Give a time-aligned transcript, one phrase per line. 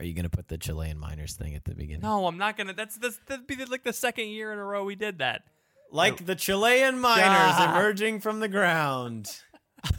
[0.00, 2.00] Are you gonna put the Chilean miners thing at the beginning?
[2.00, 2.72] No, I'm not gonna.
[2.72, 3.18] That's this.
[3.26, 5.42] That'd be like the second year in a row we did that.
[5.92, 7.70] Like the Chilean miners Yeah.
[7.78, 9.30] emerging from the ground.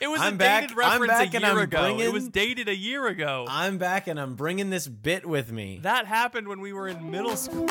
[0.00, 1.78] It was I'm a back- dated I'm reference back a and year I'm ago.
[1.86, 3.46] It bringing- was dated a year ago.
[3.48, 5.80] I'm back and I'm bringing this bit with me.
[5.82, 7.66] that happened when we were in middle school.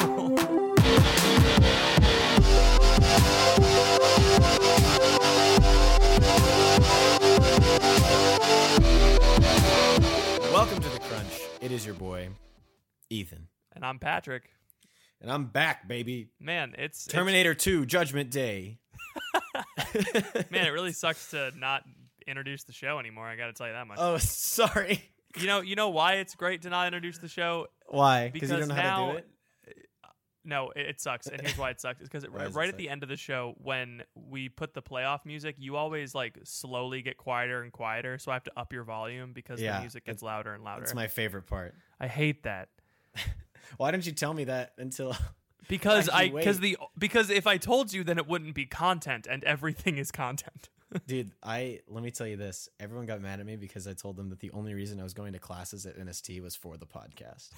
[10.52, 11.01] Welcome to the Crunch.
[11.62, 12.30] It is your boy,
[13.12, 14.50] Ethan, and I'm Patrick.
[15.22, 16.30] and I'm back, baby.
[16.40, 18.80] Man, it's, it's Terminator 2, Judgment Day.
[20.50, 21.84] man, it really sucks to not
[22.26, 23.28] introduce the show anymore.
[23.28, 24.00] I got to tell you that much.
[24.02, 25.04] Oh, sorry.
[25.38, 27.68] You know, you know why it's great to not introduce the show?
[27.88, 28.32] Why?
[28.34, 29.28] Because you don't know how to do it.
[30.44, 32.02] No, it, it sucks, and here's why it sucks.
[32.02, 34.74] It's because Why does it right at the end of the show, when we put
[34.74, 38.18] the playoff music, you always like slowly get quieter and quieter.
[38.18, 40.82] So I have to up your volume because Yeah, the music gets louder and louder.
[40.82, 41.76] That's my favorite part.
[42.00, 42.70] I hate that
[43.78, 45.16] Why didn't you tell me that until?
[45.68, 49.44] because I because the because if I told you, then it wouldn't be content, and
[49.44, 50.70] everything is content.
[51.08, 52.68] Dude, I let me tell you this.
[52.80, 55.14] Everyone got mad at me because I told them that the only reason I was
[55.14, 57.50] going to classes at NST was for the podcast.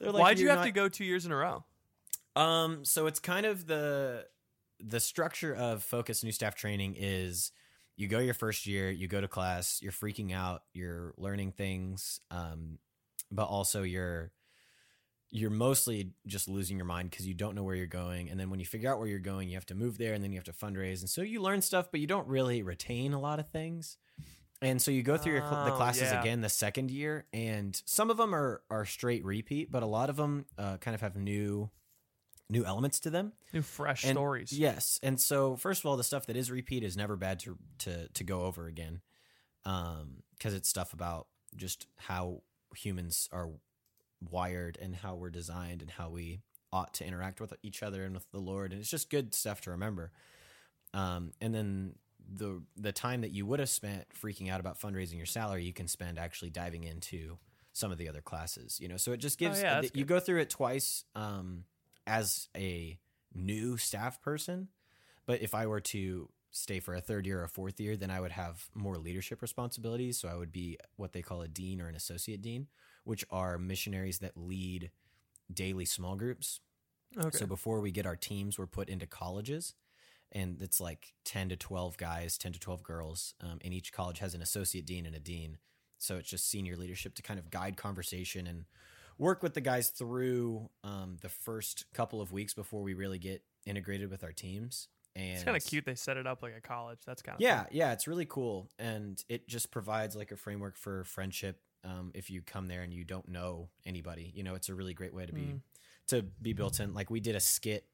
[0.00, 1.64] They're like, Why'd you "You're have to go two years in a row?
[2.36, 4.26] Um, so it's kind of the
[4.80, 7.52] the structure of focus new staff training is
[7.96, 12.20] you go your first year, you go to class, you're freaking out, you're learning things,
[12.30, 12.78] um,
[13.30, 14.32] but also you're
[15.32, 18.30] you're mostly just losing your mind because you don't know where you're going.
[18.30, 20.24] And then when you figure out where you're going, you have to move there and
[20.24, 21.00] then you have to fundraise.
[21.00, 23.96] And so you learn stuff, but you don't really retain a lot of things.
[24.62, 26.20] And so you go through your the Oh, classes yeah.
[26.20, 30.10] again the second year, and some of them are are straight repeat, but a lot
[30.10, 31.70] of them uh, kind of have new
[32.50, 33.32] new elements to them.
[33.54, 34.52] New fresh And- stories.
[34.52, 37.56] Yes, and so first of all, the stuff that is repeat is never bad to
[37.78, 39.00] to to go over again,
[39.64, 42.42] because it's stuff about just how
[42.76, 43.48] humans are
[44.30, 48.14] wired and how we're designed and how we ought to interact with each other and
[48.14, 50.12] with the Lord, and it's just good stuff to remember.
[50.92, 51.94] Um, and then
[52.32, 55.72] the the time that you would have spent freaking out about fundraising your salary, you
[55.72, 57.38] can spend actually diving into
[57.72, 58.78] some of the other classes.
[58.80, 61.64] You know, so it just gives Oh, yeah, you go through it twice um,
[62.06, 62.98] as a
[63.34, 64.68] new staff person.
[65.26, 68.10] But if I were to stay for a third year or a fourth year, then
[68.10, 70.18] I would have more leadership responsibilities.
[70.18, 72.66] So I would be what they call a dean or an associate dean,
[73.04, 74.90] which are missionaries that lead
[75.52, 76.60] daily small groups.
[77.16, 77.38] Okay.
[77.38, 79.74] So before we get our teams, we're put into colleges,
[80.32, 84.18] and it's like ten to twelve guys, ten to twelve girls, um, and each college
[84.20, 85.58] has an associate dean and a dean.
[85.98, 88.64] So it's just senior leadership to kind of guide conversation and
[89.18, 93.42] work with the guys through um, the first couple of weeks before we really get
[93.66, 94.88] integrated with our teams.
[95.14, 95.84] And it's kind of cute.
[95.84, 97.00] They set it up like a college.
[97.04, 100.76] That's kind of yeah, yeah, it's really cool, and it just provides like a framework
[100.78, 101.60] for friendship.
[101.84, 104.94] Um, if you come there and you don't know anybody, you know, it's a really
[104.94, 105.60] great way to be Mm.
[106.08, 106.94] to be built in.
[106.94, 107.86] Like we did a skit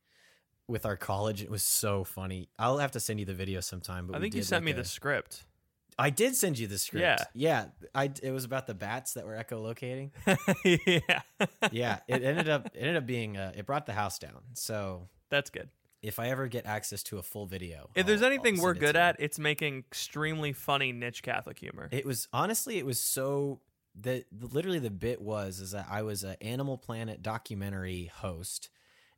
[0.69, 2.49] with our college; it was so funny.
[2.59, 4.07] I'll have to send you the video sometime.
[4.07, 5.45] But I think you sent like, me a- the script.
[5.99, 7.03] I did send you the script.
[7.03, 7.17] Yeah.
[7.35, 7.65] yeah.
[7.95, 10.11] I it was about the bats that were echolocating.
[10.65, 11.21] yeah,
[11.73, 14.43] yeah, it ended up it ended up being uh, it brought the house down.
[14.53, 15.71] So that's good.
[16.03, 18.75] if I ever get access to a full video, If there's I'll- I'll anything we're
[18.75, 21.89] good at, it's making extremely funny niche Catholic humor.
[21.91, 23.61] It was honestly, it was so
[23.99, 28.69] the, the literally the bit was is that I was an Animal Planet documentary host,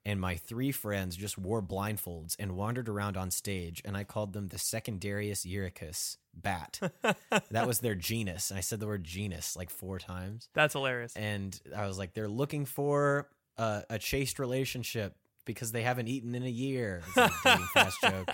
[0.08, 4.32] and my three friends just wore blindfolds and wandered around on stage, and I called
[4.32, 6.80] them the Secundarius uricus bat.
[7.50, 11.14] that was their genus, and I said the word genus like four times, That's hilarious.
[11.14, 15.14] and I was like, they're looking for a, a chaste relationship
[15.44, 17.02] because they haven't eaten in a year.
[17.06, 18.28] It's like a fast joke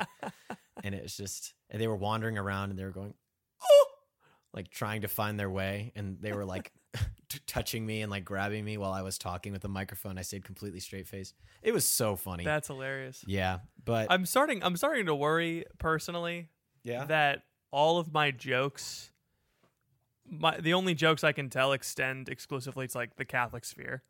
[0.83, 3.15] and it was just and they were wandering around and they were going
[3.63, 3.87] oh
[4.53, 6.73] like trying to find their way and they were like
[7.35, 10.23] t- touching me and like grabbing me while i was talking with the microphone i
[10.23, 13.25] stayed completely straight faced it was so funny That's hilarious.
[13.27, 14.63] yeah but I'm starting.
[14.65, 16.49] I'm starting to worry personally
[16.83, 19.11] yeah that all of my jokes,
[20.27, 24.03] my the only jokes I can tell extend exclusively to like the Catholic sphere.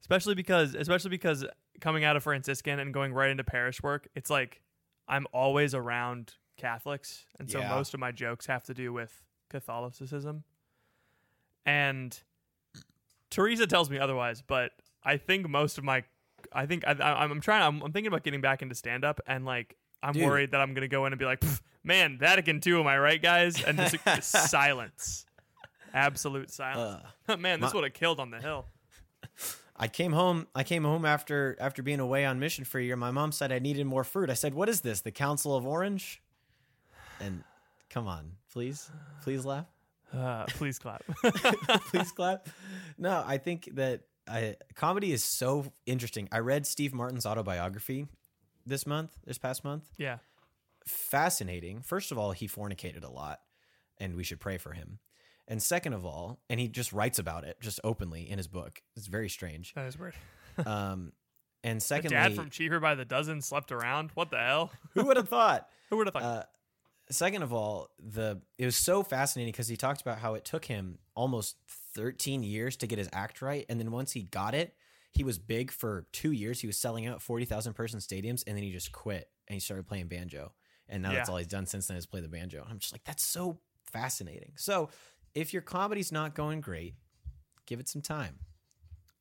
[0.00, 1.44] Especially because, especially because
[1.80, 4.62] coming out of Franciscan and going right into parish work, it's like
[5.08, 7.68] I'm always around Catholics, and so Yeah.
[7.70, 10.44] most of my jokes have to do with Catholicism.
[11.66, 12.18] And
[13.30, 14.72] Teresa tells me otherwise, but
[15.04, 16.04] I think most of my,
[16.52, 17.62] I think I, I, I'm trying.
[17.62, 20.24] I'm, I'm thinking about getting back into stand up, and like I'm Dude.
[20.24, 21.42] worried that I'm gonna go in and be like,
[21.84, 23.62] man, Vatican II, am I right, guys?
[23.62, 23.96] And just
[24.50, 25.26] silence,
[25.94, 27.04] absolute silence.
[27.28, 28.66] uh, man, this my- would have killed on the hill.
[29.76, 32.96] i came home i came home after after being away on mission for a year
[32.96, 35.66] my mom said i needed more fruit i said what is this the council of
[35.66, 36.22] orange
[37.18, 37.42] and
[37.90, 38.88] Come on, please,
[39.24, 39.66] please laugh.
[40.16, 41.02] Uh, please clap.
[41.90, 42.48] please clap.
[42.98, 46.28] No, I think that I, comedy is so interesting.
[46.32, 48.06] I read Steve Martin's autobiography
[48.66, 49.84] this month, this past month.
[49.98, 50.18] yeah.
[50.86, 51.82] Fascinating.
[51.82, 53.40] First of all, he fornicated a lot,
[53.98, 54.98] and we should pray for him.
[55.46, 58.80] And second of all, and he just writes about it just openly in his book.
[58.96, 59.74] It's very strange.
[59.74, 60.14] That is weird.
[60.66, 61.12] Um,
[61.62, 64.10] and The secondly, dad from Cheaper by the Dozen slept around.
[64.14, 64.72] What the hell?
[64.94, 65.68] who would have thought?
[65.88, 66.22] Who would have thought?
[66.22, 66.42] Uh,
[67.10, 70.64] second of all, the it was so fascinating because he talked about how it took
[70.64, 71.56] him almost
[71.94, 74.74] 13 years to get his act right, and then once he got it,
[75.12, 76.60] he was big for two years.
[76.60, 79.86] He was selling out 40,000 person stadiums, and then he just quit and he started
[79.86, 80.52] playing banjo.
[80.88, 82.64] And now that's all he's done since then is play the banjo.
[82.68, 83.58] I'm just like, that's so
[83.92, 84.52] fascinating.
[84.56, 84.90] So
[85.34, 86.94] if your comedy's not going great,
[87.66, 88.38] give it some time.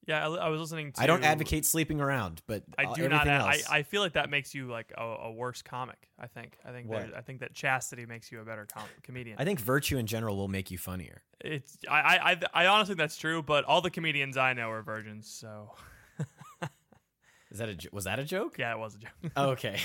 [0.09, 1.01] Yeah, I, I was listening to.
[1.01, 3.27] I don't advocate sleeping around, but I uh, do not.
[3.27, 6.09] I, else- I feel like that makes you like a, a worse comic.
[6.19, 6.57] I think.
[6.65, 6.89] I think.
[6.89, 7.11] What?
[7.11, 9.38] That, I think that chastity makes you a better com- comedian.
[9.39, 11.21] I think virtue in general will make you funnier.
[11.39, 11.77] it's.
[11.88, 12.31] I, I.
[12.31, 12.63] I.
[12.63, 13.44] I honestly, think that's true.
[13.44, 15.29] But all the comedians I know are virgins.
[15.29, 15.75] So
[17.51, 18.57] Is that a jo- was that a joke?
[18.57, 19.31] yeah, it was a joke.
[19.38, 19.79] Okay.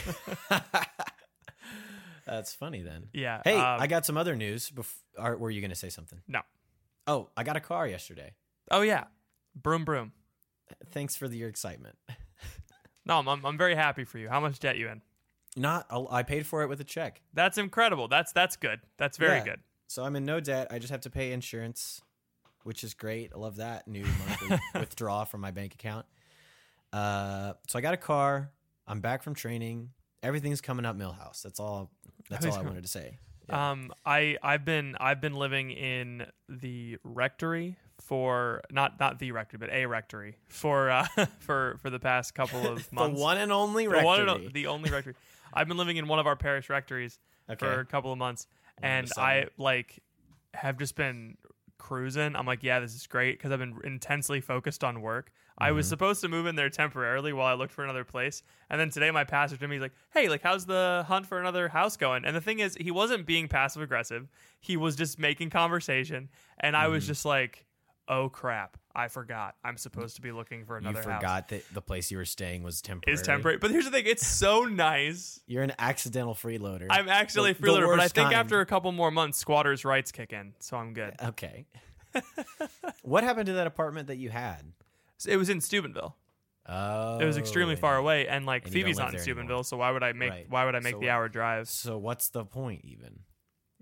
[2.27, 3.09] That's funny then.
[3.13, 3.43] yeah.
[3.45, 4.71] Hey, um, I got some other news.
[4.71, 6.21] Bef- or were you going to say something?
[6.27, 6.41] No.
[7.07, 8.33] Oh, I got a car yesterday.
[8.71, 9.05] Oh yeah.
[9.55, 10.13] Broom broom.
[10.91, 11.97] Thanks for the, your excitement.
[13.07, 13.45] No, I'm, I'm.
[13.45, 14.31] I'm very happy for you.
[14.31, 15.03] How much debt you in?
[15.57, 17.21] Not, I'll- paid for it with a check.
[17.35, 18.09] That's incredible.
[18.09, 18.81] That's that's good.
[18.97, 19.45] That's very Yeah.
[19.45, 19.61] good.
[19.89, 20.69] So I'm in no debt.
[20.71, 22.01] I just have to pay insurance,
[22.63, 23.33] which is great.
[23.35, 26.07] I love that new monthly withdrawal from my bank account.
[26.95, 28.51] Uh, so I got a car.
[28.87, 29.91] I'm back from training.
[30.23, 31.43] Everything's coming up Milhouse.
[31.43, 31.91] That's all.
[32.31, 33.19] That's all I wanted to say.
[33.51, 33.73] Yeah.
[33.73, 39.59] Um, I I've been I've been living in the rectory for not not the rectory
[39.59, 41.07] but a rectory for uh,
[41.39, 43.17] for for the past couple of months.
[43.19, 44.05] the one and only The rectory.
[44.07, 45.15] one and o- the only rectory.
[45.55, 47.19] I've been living in one of our parish rectories
[47.49, 47.59] okay.
[47.59, 48.47] for a couple of months,
[48.81, 50.01] One of and I like
[50.53, 51.37] have just been
[51.79, 52.35] cruising.
[52.37, 55.31] I'm like, yeah, this is great because I've been intensely focused on work.
[55.57, 55.91] I was Mhm.
[55.91, 59.11] supposed to move in there temporarily while I looked for another place, and then today
[59.13, 62.25] my pastor to me he's like, "Hey, like, how's the hunt for another house going?"
[62.25, 64.29] And the thing is, he wasn't being passive aggressive;
[64.61, 67.07] he was just making conversation, and I was Mhm.
[67.09, 67.67] just like,
[68.09, 69.57] "Oh crap, I forgot.
[69.65, 72.19] I'm supposed to be looking for you another house." I forgot that the place you
[72.19, 73.15] were staying was temporary.
[73.15, 75.41] Is temporary, but here's the thing: it's so nice.
[75.47, 76.87] You're an accidental freeloader.
[76.91, 78.35] I'm actually The- a freeloader, the but I think kind.
[78.37, 81.15] after a couple more months, squatters' rights kick in, so I'm good.
[81.23, 81.67] Okay.
[83.03, 84.73] what happened to that apartment that you had?
[85.27, 86.17] It was in Steubenville.
[86.67, 89.65] Oh, It was extremely far away, and like and Phoebe's not in Steubenville, anymore.
[89.65, 90.49] so why would I make Right.
[90.49, 91.69] why would I make So the what- hour drive?
[91.69, 93.21] So what's the point even?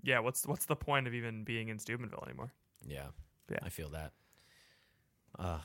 [0.01, 2.51] Yeah, what's what's the point of even being in Steubenville anymore?
[2.85, 3.07] Yeah.
[3.51, 3.59] Yeah.
[3.63, 4.13] I feel that.
[5.37, 5.59] Uh,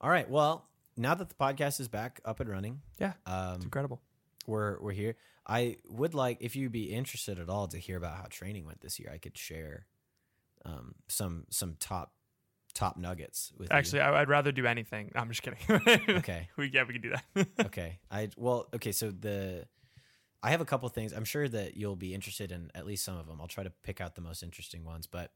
[0.00, 0.28] all right.
[0.28, 0.66] Well,
[0.96, 4.00] now that the podcast is back up and running, Yeah, um, It's incredible.
[4.46, 5.16] we're we're here.
[5.46, 8.80] I would like if you'd be interested at all to hear about how training went
[8.80, 9.10] this year.
[9.12, 9.86] I could share
[10.64, 12.12] um, some some top
[12.74, 15.10] top nuggets with Actually, I, I'd rather do anything.
[15.16, 15.58] I'm just kidding.
[16.18, 16.48] Okay.
[16.56, 17.48] we yeah we can do that.
[17.66, 17.98] okay.
[18.10, 19.66] I well, okay, so the
[20.42, 21.12] I have a couple things.
[21.12, 23.38] I'm sure that you'll be interested in at least some of them.
[23.40, 25.32] I'll try to pick out the most interesting ones, but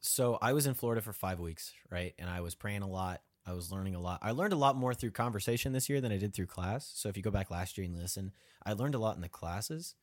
[0.00, 2.14] so I was in Florida for 5 weeks, right?
[2.18, 3.22] And I was praying a lot.
[3.46, 4.20] I was learning a lot.
[4.22, 6.90] I learned a lot more through conversation this year than I did through class.
[6.94, 8.32] So if you go back last year and listen,
[8.64, 9.94] I learned a lot in the classes.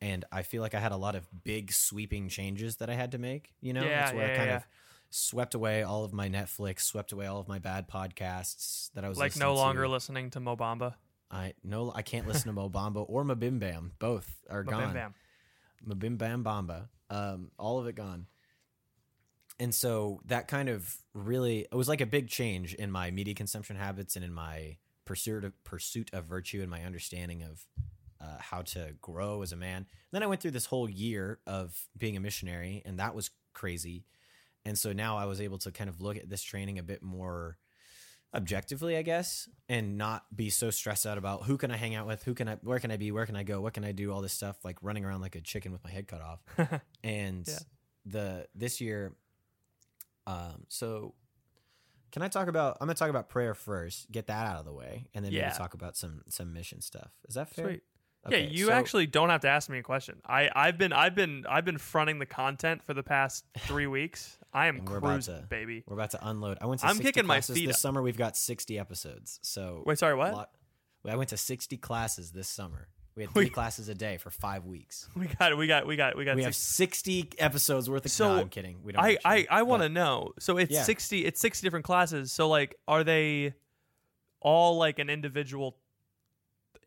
[0.00, 3.12] And I feel like I had a lot of big sweeping changes that I had
[3.12, 3.54] to make.
[3.60, 4.56] You know, Yeah, that's where yeah, I kind yeah.
[4.56, 4.66] of
[5.10, 9.08] swept away all of my Netflix, swept away all of my bad podcasts that I
[9.08, 9.58] was like no to.
[9.58, 10.94] longer listening to Mobamba.
[11.30, 13.92] I no, I can't listen to Mobamba or Mabim Bam.
[13.98, 14.94] Both are Bam gone.
[14.94, 15.14] bam.
[15.88, 16.88] Mabim Bam Bamba.
[17.10, 18.26] Um, all of it gone.
[19.60, 23.34] And so that kind of really it was like a big change in my media
[23.34, 27.66] consumption habits and in my pursuit of pursuit of virtue and my understanding of
[28.20, 29.86] uh, how to grow as a man.
[30.12, 34.06] Then I went through this whole year of being a missionary, and that was crazy.
[34.64, 37.02] And so now I was able to kind of look at this training a bit
[37.02, 37.58] more
[38.34, 42.06] objectively, I guess, and not be so stressed out about who can I hang out
[42.06, 43.92] with, who can I, where can I be, where can I go, what can I
[43.92, 46.40] do, all this stuff, like running around like a chicken with my head cut off.
[47.04, 47.58] and Yeah.
[48.06, 49.14] the this year,
[50.26, 51.14] um, so
[52.12, 52.78] can I talk about?
[52.80, 55.42] I'm gonna talk about prayer first, get that out of the way, and then Yeah.
[55.46, 57.10] maybe talk about some some mission stuff.
[57.28, 57.66] Is that fair?
[57.66, 57.82] Sweet.
[58.26, 60.20] Okay, yeah, you so- actually don't have to ask me a question.
[60.24, 64.38] I I've been I've been I've been fronting the content for the past three weeks.
[64.52, 65.82] I am we're about cruising, to- baby.
[65.86, 66.58] We're about to unload.
[66.60, 67.80] I went to I'm 60 kicking my feet this up.
[67.80, 68.00] summer.
[68.00, 69.40] We've got 60 episodes.
[69.42, 70.32] So Wait, sorry, what?
[70.32, 70.50] lot-
[71.06, 72.88] I went to 60 classes this summer.
[73.16, 75.08] We had We- three classes a day for five weeks.
[75.14, 75.58] We got it.
[75.58, 76.36] We got we got we got.
[76.36, 78.10] We have 60 episodes worth of.
[78.10, 78.78] So, no, I'm kidding.
[78.82, 79.04] We don't.
[79.04, 80.32] I I I want to know.
[80.38, 80.82] So it's Yeah.
[80.82, 81.24] sixty.
[81.24, 82.32] It's sixty different classes.
[82.32, 83.54] So like, are they
[84.40, 85.76] all like an individual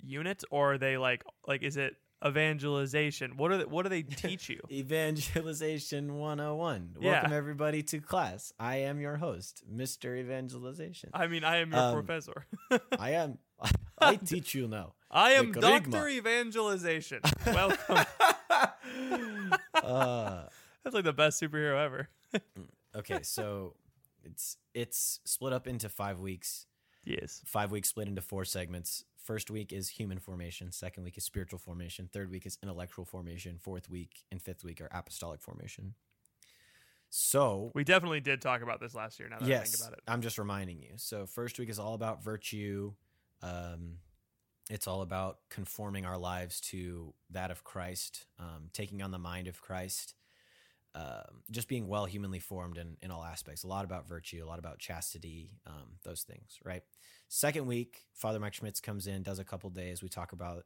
[0.03, 3.37] unit, or are they like like is it evangelization.
[3.37, 4.59] What are they, what do they teach you?
[4.71, 6.95] Evangelization 101.
[6.99, 7.11] Yeah.
[7.11, 8.51] Welcome everybody to class.
[8.59, 10.17] I am your host, Mr.
[10.17, 11.11] Evangelization.
[11.13, 12.47] I mean, I am your Um, professor.
[12.99, 13.37] I am
[13.99, 14.93] I teach you now.
[15.09, 16.07] I am Doctor.
[16.07, 17.21] Evangelization.
[17.47, 18.05] Welcome.
[19.73, 20.43] uh,
[20.83, 22.09] That's like the best superhero ever.
[22.95, 23.75] okay, so
[24.23, 26.65] it's it's split up into 5 weeks.
[27.05, 27.41] Yes.
[27.45, 29.05] Five weeks split into four segments.
[29.23, 30.73] First week is human formation.
[30.73, 32.09] Second week is spiritual formation.
[32.11, 33.57] Third week is intellectual formation.
[33.61, 35.93] Fourth week and fifth week are apostolic formation.
[37.09, 39.29] So, We definitely did talk about this last year.
[39.29, 39.99] Now that I think about it.
[40.05, 40.91] I'm just reminding you.
[40.97, 42.91] So, first week is all about virtue.
[43.41, 43.97] Um,
[44.69, 49.47] it's all about conforming our lives to that of Christ, um, taking on the mind
[49.47, 50.15] of Christ,
[50.93, 53.63] um, just being well humanly formed in, in all aspects.
[53.63, 56.83] A lot about virtue, a lot about chastity, um, those things, right?
[57.29, 60.01] Second week, Father Mike Schmitz comes in, does a couple days.
[60.01, 60.65] We talk about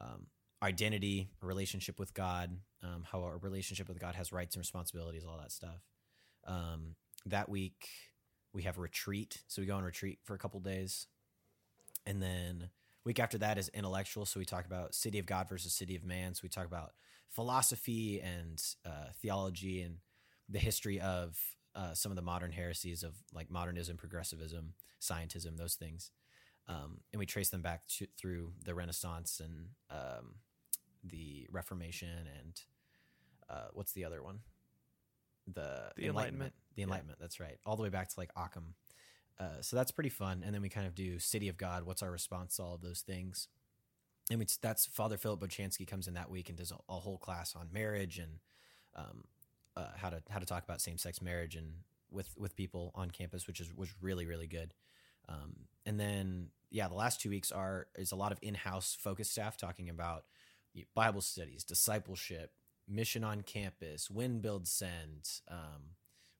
[0.00, 0.26] um,
[0.62, 5.38] identity, relationship with God, um, how our relationship with God has rights and responsibilities, all
[5.38, 5.82] that stuff.
[6.46, 6.94] Um,
[7.26, 7.88] that week,
[8.52, 9.42] we have retreat.
[9.48, 11.06] So we go on retreat for a couple days.
[12.06, 12.70] And then
[13.04, 14.24] week after that is intellectual.
[14.26, 16.34] So we talk about city of God versus city of man.
[16.34, 16.92] So we talk about
[17.30, 19.96] philosophy and uh, theology and
[20.48, 21.38] the history of
[21.74, 26.10] uh, some of the modern heresies of like modernism, progressivism, scientism, those things.
[26.68, 30.36] Um, and we trace them back to, through the Renaissance and um,
[31.04, 32.08] the Reformation
[32.40, 32.60] and
[33.48, 34.40] uh, what's the other one?
[35.52, 36.54] The, The Enlightenment.
[36.74, 36.84] The Yeah.
[36.84, 37.18] Enlightenment.
[37.20, 37.58] That's right.
[37.64, 38.74] All the way back to like Occam.
[39.38, 40.42] Uh, so that's pretty fun.
[40.44, 41.84] And then we kind of do City of God.
[41.84, 43.48] What's our response to all of those things?
[44.30, 47.18] And we, that's Father Philip Bochanski comes in that week and does a, a whole
[47.18, 48.38] class on marriage and
[48.96, 49.24] um,
[49.76, 51.66] uh, how to how to talk about same sex marriage and
[52.10, 54.74] with with people on campus, which is was really really good.
[55.28, 58.96] Um, and then yeah, the last two weeks are is a lot of in house
[58.98, 60.24] focus staff talking about
[60.94, 62.50] Bible studies, discipleship,
[62.88, 65.94] mission on campus, win, build, send, um,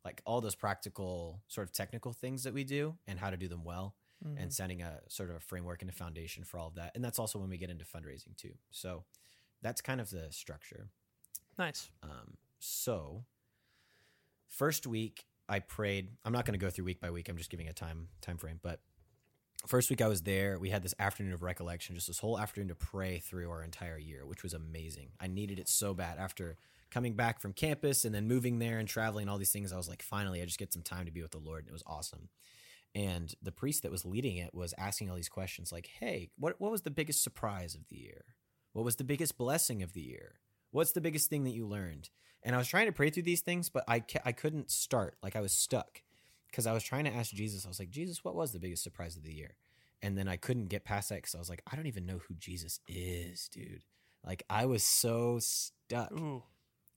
[0.07, 3.49] like all those practical sort of technical things that we do and how to do
[3.49, 3.95] them well
[4.25, 4.41] Mhm.
[4.41, 6.93] and setting a sort of a framework and a foundation for all of that.
[6.95, 8.55] And that's also when we get into fundraising too.
[8.71, 9.05] So
[9.63, 10.89] that's kind of the structure.
[11.59, 11.91] nice.
[12.03, 13.25] Um, so
[14.47, 16.17] first week I prayed.
[16.25, 17.29] I'm not going to go through week by week.
[17.29, 18.61] I'm just giving a time time frame.
[18.63, 18.81] But
[19.67, 20.59] first week I was there.
[20.59, 23.99] We had this afternoon of recollection, just this whole afternoon to pray through our entire
[23.99, 25.11] year, which was amazing.
[25.21, 26.57] I needed it so bad after
[26.91, 29.73] coming back from campus and then moving there and traveling all these things.
[29.73, 31.69] I was like, finally, I just get some time to be with the Lord, and
[31.69, 32.29] it was awesome.
[32.95, 36.61] And the priest that was leading it was asking all these questions, like, "Hey, what
[36.61, 38.25] what was the biggest surprise of the year?
[38.73, 40.41] What was the biggest blessing of the year?
[40.71, 42.11] What's the biggest thing that you learned?"
[42.43, 45.19] And I was trying to pray through these things, but I ca- I couldn't start.
[45.23, 46.03] Like I was stuck
[46.51, 47.67] because I was trying to ask Jesus.
[47.67, 49.57] I was like, Jesus, what was the biggest surprise of the year?
[50.01, 52.19] And then I couldn't get past that because I was like, I don't even know
[52.27, 53.85] who Jesus is, dude.
[54.25, 56.13] Like I was so stuck.
[56.13, 56.43] Ooh.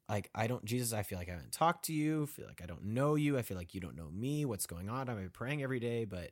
[0.09, 0.91] Like I don't, Jesus.
[0.91, 2.25] I feel like I haven't talked to you.
[2.25, 3.37] Feel like I don't know you.
[3.37, 4.43] I feel like you don't know me.
[4.43, 5.07] What's going on?
[5.07, 6.31] I'm praying every day, but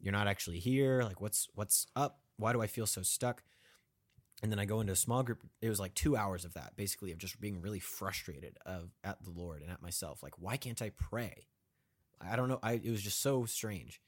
[0.00, 1.02] you're not actually here.
[1.02, 2.20] Like what's what's up?
[2.36, 3.42] Why do I feel so stuck?
[4.42, 5.40] And then I go into a small group.
[5.62, 9.22] It was like two hours of that, basically, of just being really frustrated of at
[9.24, 10.22] the Lord and at myself.
[10.22, 11.46] Like, why can't I pray?
[12.20, 12.58] I don't know.
[12.62, 14.02] I it was just so strange.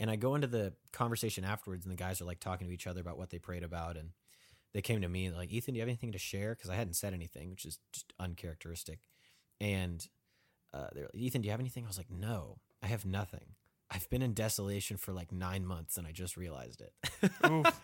[0.00, 2.86] And I go into the conversation afterwards, and the guys are like talking to each
[2.86, 4.10] other about what they prayed about, and
[4.74, 6.54] they came to me like, Ethan, do you have anything to share?
[6.54, 9.00] Because I hadn't said anything, which is just uncharacteristic.
[9.60, 10.06] And
[10.72, 11.84] uh, they're like, Ethan, do you have anything?
[11.84, 13.54] I was like, no, I have nothing.
[13.90, 17.72] I've been in desolation for like nine months, and I just realized it.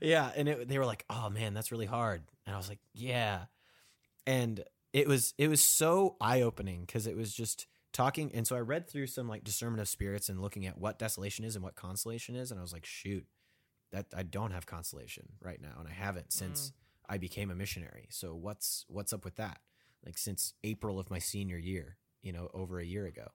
[0.00, 2.80] Yeah, and it, they were like, "Oh man, that's really hard," and I was like,
[2.92, 3.44] "Yeah,"
[4.26, 8.56] and it was it was so eye opening because it was just talking, and so
[8.56, 11.64] I read through some like discernment of spirits and looking at what desolation is and
[11.64, 13.26] what consolation is, and I was like, "Shoot,
[13.92, 16.72] that I don't have consolation right now, and I haven't since
[17.08, 18.08] I became a missionary.
[18.10, 19.60] So what's what's up with that?
[20.04, 23.28] Like since April of my senior year, you know, over a year ago."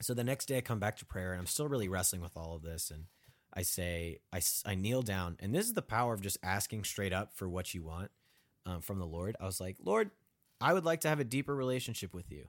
[0.00, 2.36] So the next day I come back to prayer and I'm still really wrestling with
[2.36, 3.04] all of this and
[3.54, 7.12] I say I, I kneel down and this is the power of just asking straight
[7.12, 8.10] up for what you want
[8.66, 9.36] um, from the Lord.
[9.40, 10.10] I was like, Lord,
[10.60, 12.46] I would like to have a deeper relationship with you.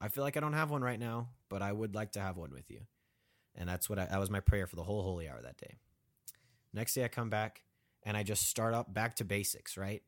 [0.00, 2.36] I feel like I don't have one right now, but I would like to have
[2.36, 2.80] one with you.
[3.54, 5.76] And that's what I, that was my prayer for the whole holy hour that day.
[6.72, 7.62] Next day I come back
[8.04, 10.02] and I just start up back to basics, right?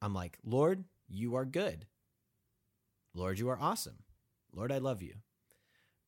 [0.00, 1.86] I'm like, Lord, you are good.
[3.14, 4.04] Lord, you are awesome.
[4.54, 5.14] Lord, I love you.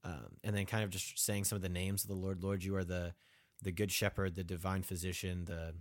[0.04, 2.42] Um, and then kind of just saying some of the names of the Lord.
[2.42, 3.14] Lord, you are the
[3.62, 5.74] the good shepherd, the divine physician, the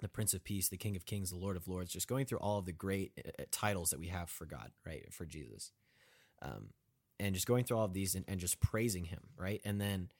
[0.00, 2.38] the prince of peace, the king of kings, the lord of lords, just going through
[2.38, 5.10] all of the great uh, titles that we have for God, right?
[5.12, 5.72] For Jesus.
[6.42, 6.68] Um,
[7.18, 9.60] and just going through all of these and, and just praising him, right?
[9.64, 10.10] And then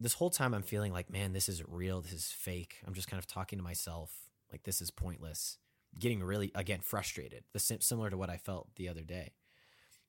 [0.00, 2.00] this whole time I'm feeling like, man, this isn't real.
[2.00, 2.76] This is fake.
[2.86, 4.12] I'm just kind of talking to myself.
[4.52, 5.58] Like this is pointless.
[5.98, 9.32] getting really again frustrated, the similar to what I felt the other day.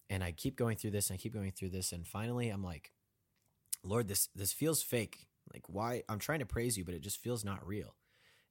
[0.09, 2.63] And I keep going through this and I keep going through this and finally I'm
[2.63, 2.91] like,
[3.83, 5.27] Lord, this this feels fake.
[5.53, 7.95] Like why I'm trying to praise you, but it just feels not real.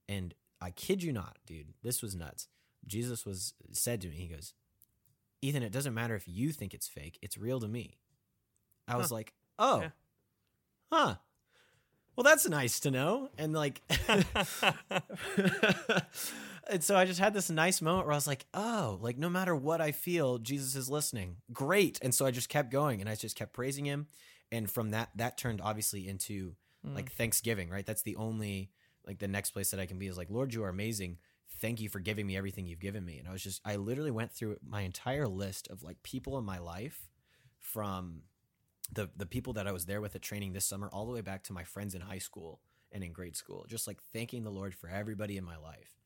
[0.08, 2.48] And I kid you not, dude, this was nuts.
[2.86, 4.54] Jesus was said to me, he goes,
[5.42, 7.98] Ethan, it doesn't matter if you think it's fake, it's real to me.
[8.88, 9.14] I was Huh.
[9.16, 9.90] like, oh, Yeah.
[10.90, 11.14] huh.
[12.16, 13.28] Well, that's nice to know.
[13.36, 13.82] And like,
[16.68, 19.28] and so I just had this nice moment where I was like, oh, like no
[19.28, 21.36] matter what I feel, Jesus is listening.
[21.52, 21.98] Great.
[22.02, 24.06] And so I just kept going and I just kept praising him.
[24.50, 26.54] And from that, that turned obviously into
[26.86, 26.94] Mm.
[26.94, 27.84] like Thanksgiving, right?
[27.86, 28.70] That's the only,
[29.06, 31.18] like the next place that I can be is like, Lord, you are amazing.
[31.60, 33.18] Thank you for giving me everything you've given me.
[33.18, 36.44] And I was just, I literally went through my entire list of like people in
[36.44, 37.08] my life
[37.58, 38.22] from
[38.92, 41.20] the the people that I was there with at training this summer all the way
[41.20, 42.60] back to my friends in high school
[42.92, 45.98] and in grade school just like thanking the Lord for everybody in my life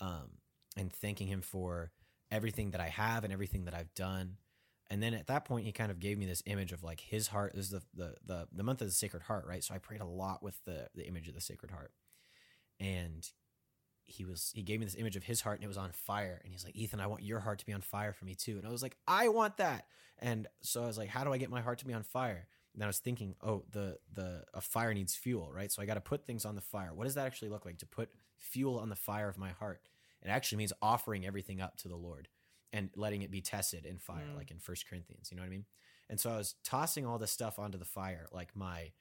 [0.00, 0.38] um
[0.76, 1.90] and thanking him for
[2.30, 4.36] everything that I have and everything that I've done.
[4.88, 7.28] And then at that point he kind of gave me this image of like his
[7.28, 7.52] heart.
[7.54, 9.64] This is the the the, the month of the sacred heart right?
[9.64, 11.92] So I prayed a lot with the the image of the sacred heart.
[12.78, 13.28] And
[14.06, 16.40] he was he gave me this image of his heart and it was on fire.
[16.44, 18.56] And he's like Ethan I want your heart to be on fire for me too.
[18.58, 19.86] And I was like I want that.
[20.18, 22.46] And so I was like how do I get my heart to be on fire?
[22.74, 25.70] And I was thinking oh the the a fire needs fuel right?
[25.72, 26.92] So I got to put things on the fire.
[26.94, 27.78] What does that actually look like?
[27.78, 29.80] To put fuel on the fire of my heart.
[30.22, 32.28] It actually means offering everything up to the Lord
[32.72, 34.36] and letting it be tested in fire Mm.
[34.36, 35.64] like in First Corinthians you know what I mean?
[36.08, 38.92] And so I was tossing all this stuff onto the fire like my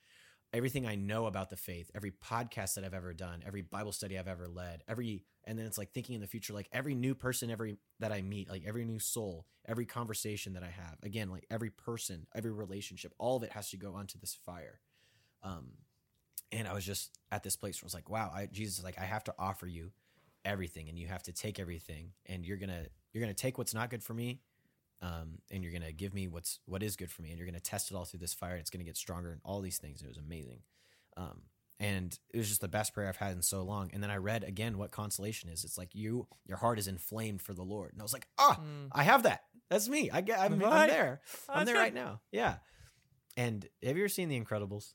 [0.55, 4.17] everything I know about the faith, every podcast that I've ever done, every Bible study
[4.17, 7.13] I've ever led, every and then it's like thinking in the future, like every new
[7.13, 11.29] person, every that I meet, like every new soul, every conversation that I have, again,
[11.29, 14.79] like every person, every relationship, all of it has to go onto this fire.
[15.43, 15.73] Um,
[16.51, 18.83] and I was just at this place where I was like, wow, I, Jesus, is
[18.83, 19.91] like I have to offer you
[20.45, 23.89] everything, and you have to take everything, and you're gonna you're gonna take what's not
[23.89, 24.39] good for me,
[25.01, 27.59] um, and you're gonna give me what's what is good for me, and you're gonna
[27.59, 30.01] test it all through this fire, and it's gonna get stronger, and all these things.
[30.01, 30.59] It was amazing,
[31.17, 31.41] um,
[31.79, 33.89] and it was just the best prayer I've had in so long.
[33.93, 35.63] And then I read again what consolation is.
[35.63, 38.59] It's like you, your heart is inflamed for the Lord, and I was like, ah,
[38.61, 38.87] Mm.
[38.91, 39.41] I have that.
[39.69, 40.09] That's me.
[40.11, 41.21] I get, I'm, I'm there.
[41.49, 42.21] I'm That's there right now.
[42.31, 42.57] Yeah.
[43.35, 44.93] And have you ever seen The Incredibles?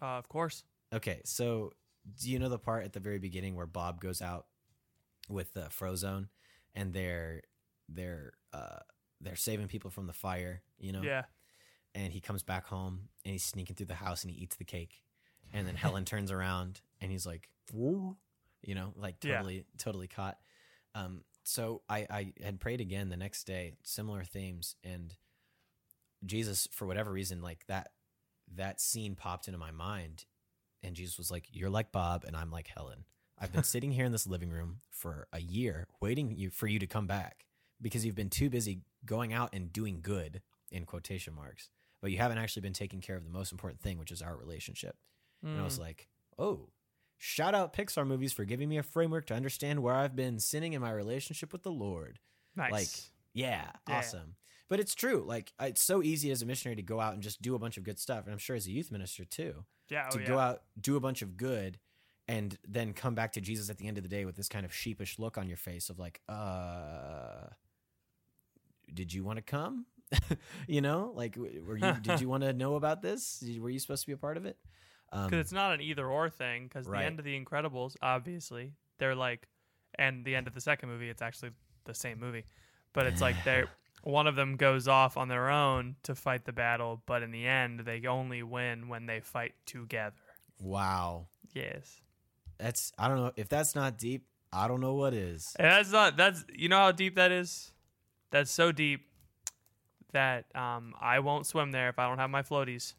[0.00, 0.62] Uh, of course.
[0.94, 1.72] Okay, so
[2.20, 4.46] do you know the part at the very beginning where Bob goes out
[5.28, 6.28] with the Frozone
[6.74, 7.42] and they're
[7.88, 8.78] they're uh
[9.20, 11.02] they're saving people from the fire, you know?
[11.02, 11.24] Yeah.
[11.94, 14.64] And he comes back home and he's sneaking through the house and he eats the
[14.64, 15.02] cake.
[15.52, 18.16] And then Helen turns around and he's like, "Woo,"
[18.62, 19.36] you know, like Yeah.
[19.36, 20.38] totally totally caught.
[20.94, 25.14] Um so I I had prayed again the next day, similar themes and
[26.24, 27.92] Jesus for whatever reason like that
[28.54, 30.24] that scene popped into my mind
[30.82, 33.04] and Jesus was like, "You're like Bob, and I'm like Helen.
[33.38, 36.78] I've been sitting here in this living room for a year, waiting you for you
[36.78, 37.45] to come back
[37.80, 42.18] because you've been too busy going out and doing good in quotation marks, but you
[42.18, 44.96] haven't actually been taking care of the most important thing, which is our relationship."
[45.42, 45.82] And I was Mm.
[45.82, 46.08] like,
[46.38, 46.70] "Oh."
[47.18, 50.74] Shout out Pixar movies for giving me a framework to understand where I've been sinning
[50.74, 52.18] in my relationship with the Lord.
[52.54, 52.72] nice.
[52.72, 52.88] like,
[53.32, 53.98] Yeah, Yeah.
[53.98, 54.36] awesome.
[54.68, 55.22] But it's true.
[55.26, 57.76] Like, it's so easy as a missionary to go out and just do a bunch
[57.78, 58.24] of good stuff.
[58.24, 60.08] And I'm sure as a youth minister too yeah.
[60.08, 61.78] to oh, go out, do a bunch of good,
[62.28, 64.64] and then come back to Jesus at the end of the day with this kind
[64.66, 67.48] of sheepish look on your face of like, uh,
[68.92, 69.86] did you want to come?
[70.68, 71.92] you know, like, were you?
[72.00, 73.42] did you want to know about this?
[73.58, 74.56] Were you supposed to be a part of it?
[75.12, 76.64] Um, because it's not an either or thing.
[76.64, 77.00] Because Right.
[77.00, 79.46] the end of the Incredibles, obviously, they're like,
[79.98, 81.50] and the end of the second movie, it's actually
[81.84, 82.44] the same movie,
[82.92, 83.68] but it's like they're
[84.02, 87.46] one of them goes off on their own to fight the battle, but in the
[87.46, 90.14] end, they only win when they fight together.
[90.60, 92.00] wow, Yes,
[92.58, 94.26] that's I don't know if that's not deep.
[94.52, 95.54] I don't know what is.
[95.58, 97.72] and that's not that's you know how deep that is.
[98.30, 99.06] That's so deep
[100.12, 102.94] that um, I won't swim there if I don't have my floaties.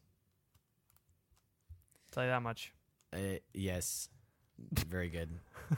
[2.11, 2.73] tell you that much.
[3.13, 4.09] Uh, yes,
[4.87, 5.29] very good.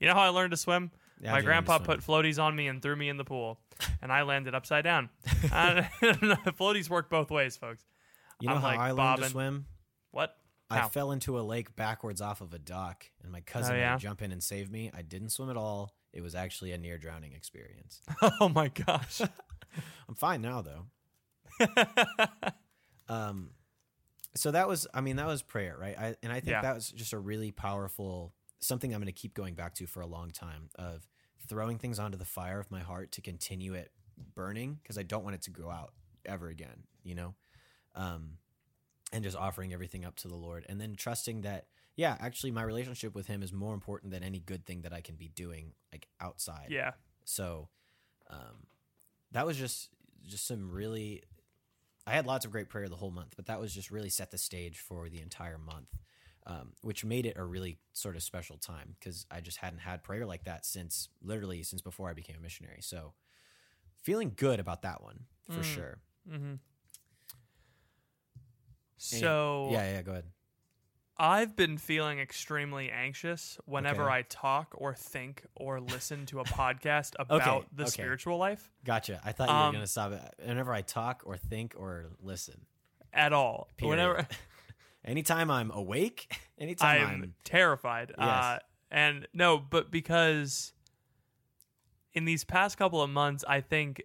[0.00, 0.92] You know how I learned to swim?
[1.24, 3.24] How'd My you learn to grandpa put floaties on me and threw me in the
[3.24, 3.58] pool,
[4.00, 5.10] and I landed upside down.
[5.26, 7.84] Floaties work both ways, folks.
[8.40, 9.24] You know I'm how like I learned bobbing.
[9.24, 9.66] to swim?
[10.12, 10.36] What?
[10.70, 10.88] I How?
[10.88, 13.96] fell into a lake backwards off of a dock, and my cousin Oh, had yeah?
[13.96, 14.92] to jump in and save me.
[14.96, 15.96] I didn't swim at all.
[16.12, 18.00] It was actually a near drowning experience.
[18.40, 19.20] oh my gosh.
[20.08, 20.86] I'm fine now, though.
[23.08, 23.52] Um,
[24.36, 25.98] so that was, I mean, that was prayer, right?
[25.98, 26.60] I, and I think Yeah.
[26.60, 30.00] that was just a really powerful something I'm going to keep going back to for
[30.02, 31.08] a long time of
[31.48, 33.92] throwing things onto the fire of my heart to continue it
[34.34, 35.94] burning because I don't want it to go out
[36.26, 37.34] ever again, you know?
[37.94, 38.32] Um,
[39.12, 42.62] and just offering everything up to the Lord and then trusting that, yeah, actually, my
[42.62, 45.72] relationship with him is more important than any good thing that I can be doing
[45.92, 46.68] like outside.
[46.70, 46.92] Yeah.
[47.24, 47.68] So,
[48.30, 48.68] um,
[49.32, 49.90] that was just
[50.26, 51.22] just some really.
[52.06, 54.30] I had lots of great prayer the whole month, but that was just really set
[54.30, 55.88] the stage for the entire month,
[56.46, 60.02] um, which made it a really sort of special time because I just hadn't had
[60.04, 62.78] prayer like that since literally since before I became a missionary.
[62.80, 63.12] So,
[64.04, 65.74] feeling good about that one for Mm.
[65.74, 65.98] sure.
[66.30, 66.44] Mm-hmm.
[66.44, 66.60] And-
[68.96, 70.24] So yeah, yeah, go ahead.
[71.18, 74.12] I've been feeling extremely anxious whenever Okay.
[74.12, 77.90] I talk or think or listen to a podcast about Okay, the okay.
[77.90, 79.20] spiritual life Gotcha.
[79.24, 80.34] I thought you were Um, gonna stop it.
[80.44, 82.66] Whenever I talk or think or listen,
[83.12, 83.68] at all.
[83.76, 83.90] period.
[83.90, 84.28] Whenever
[85.04, 88.12] anytime I'm awake, anytime I'm, I'm, terrified.
[88.16, 88.26] Yes.
[88.28, 88.58] Uh,
[88.90, 90.72] and no, but because
[92.12, 94.02] in these past couple of months, I think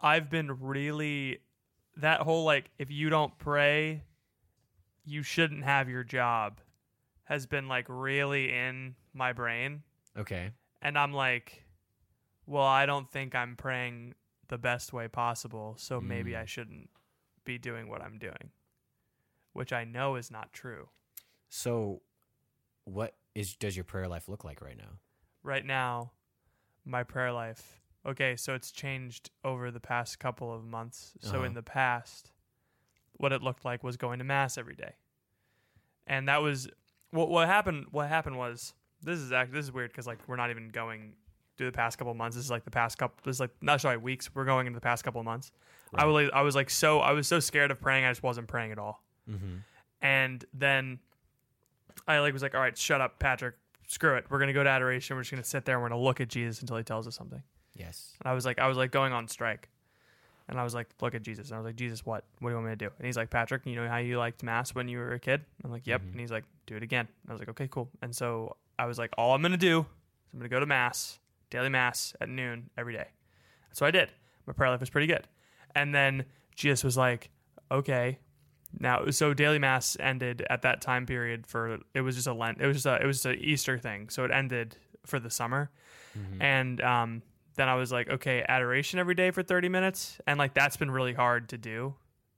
[0.00, 1.38] I've been really
[1.96, 4.02] that whole like if you don't pray,
[5.04, 6.60] you shouldn't have your job
[7.24, 9.82] has been like really in my brain.
[10.16, 10.50] okay,
[10.82, 11.64] And I'm like,
[12.46, 14.14] well, I don't think I'm praying
[14.48, 16.40] the best way possible, so maybe Mm.
[16.42, 16.90] I shouldn't
[17.44, 18.50] be doing what I'm doing,
[19.52, 20.88] which I know is not true.
[21.48, 22.02] so
[22.84, 24.98] what is does your prayer life look like right now?
[25.42, 26.12] right now
[26.84, 31.44] my prayer life okay so it's changed over the past couple of months so Uh-huh.
[31.44, 32.30] in the past
[33.18, 34.92] what it looked like was going to mass every day
[36.06, 36.68] and that was
[37.10, 40.36] what what happened what happened was this is act this is weird because like we're
[40.36, 41.12] not even going
[41.56, 43.50] through the past couple of months this is like the past couple this is like
[43.60, 45.52] not sorry weeks we're going into the past couple of months
[45.94, 46.10] i Right.
[46.12, 48.72] was i was like so i was so scared of praying i just wasn't praying
[48.72, 49.56] at all Mm-hmm.
[50.02, 50.98] and then
[52.06, 53.54] I like was like, all right, shut up, Patrick.
[53.86, 54.26] Screw it.
[54.28, 55.16] We're gonna go to adoration.
[55.16, 57.14] We're just gonna sit there and we're gonna look at Jesus until he tells us
[57.14, 57.42] something.
[57.74, 58.12] Yes.
[58.20, 59.70] And I was like, I was like going on strike.
[60.48, 61.48] And I was like, look at Jesus.
[61.48, 62.24] And I was like, Jesus, what?
[62.40, 62.90] What do you want me to do?
[62.98, 65.42] And he's like, Patrick, you know how you liked mass when you were a kid?
[65.64, 66.02] I'm like, yep.
[66.02, 66.10] Mhm.
[66.12, 67.08] And he's like, do it again.
[67.22, 67.88] And I was like, okay, cool.
[68.02, 69.86] And so I was like, all I'm gonna do is
[70.34, 71.18] I'm gonna go to mass,
[71.50, 73.06] daily mass at noon every day.
[73.72, 74.12] So I did.
[74.46, 75.26] My prayer life was pretty good.
[75.74, 77.30] And then Jesus was like,
[77.70, 78.18] okay.
[78.78, 82.60] Now, so daily mass ended at that time period for it was just a Lent.
[82.60, 84.08] It was just a it was an Easter thing.
[84.10, 84.76] So it ended
[85.06, 85.70] for the summer.
[86.18, 86.42] Mhm.
[86.42, 87.22] And um,
[87.56, 90.18] then I was like, okay, adoration every day for 30 minutes.
[90.26, 91.94] And like, that's been really hard to do.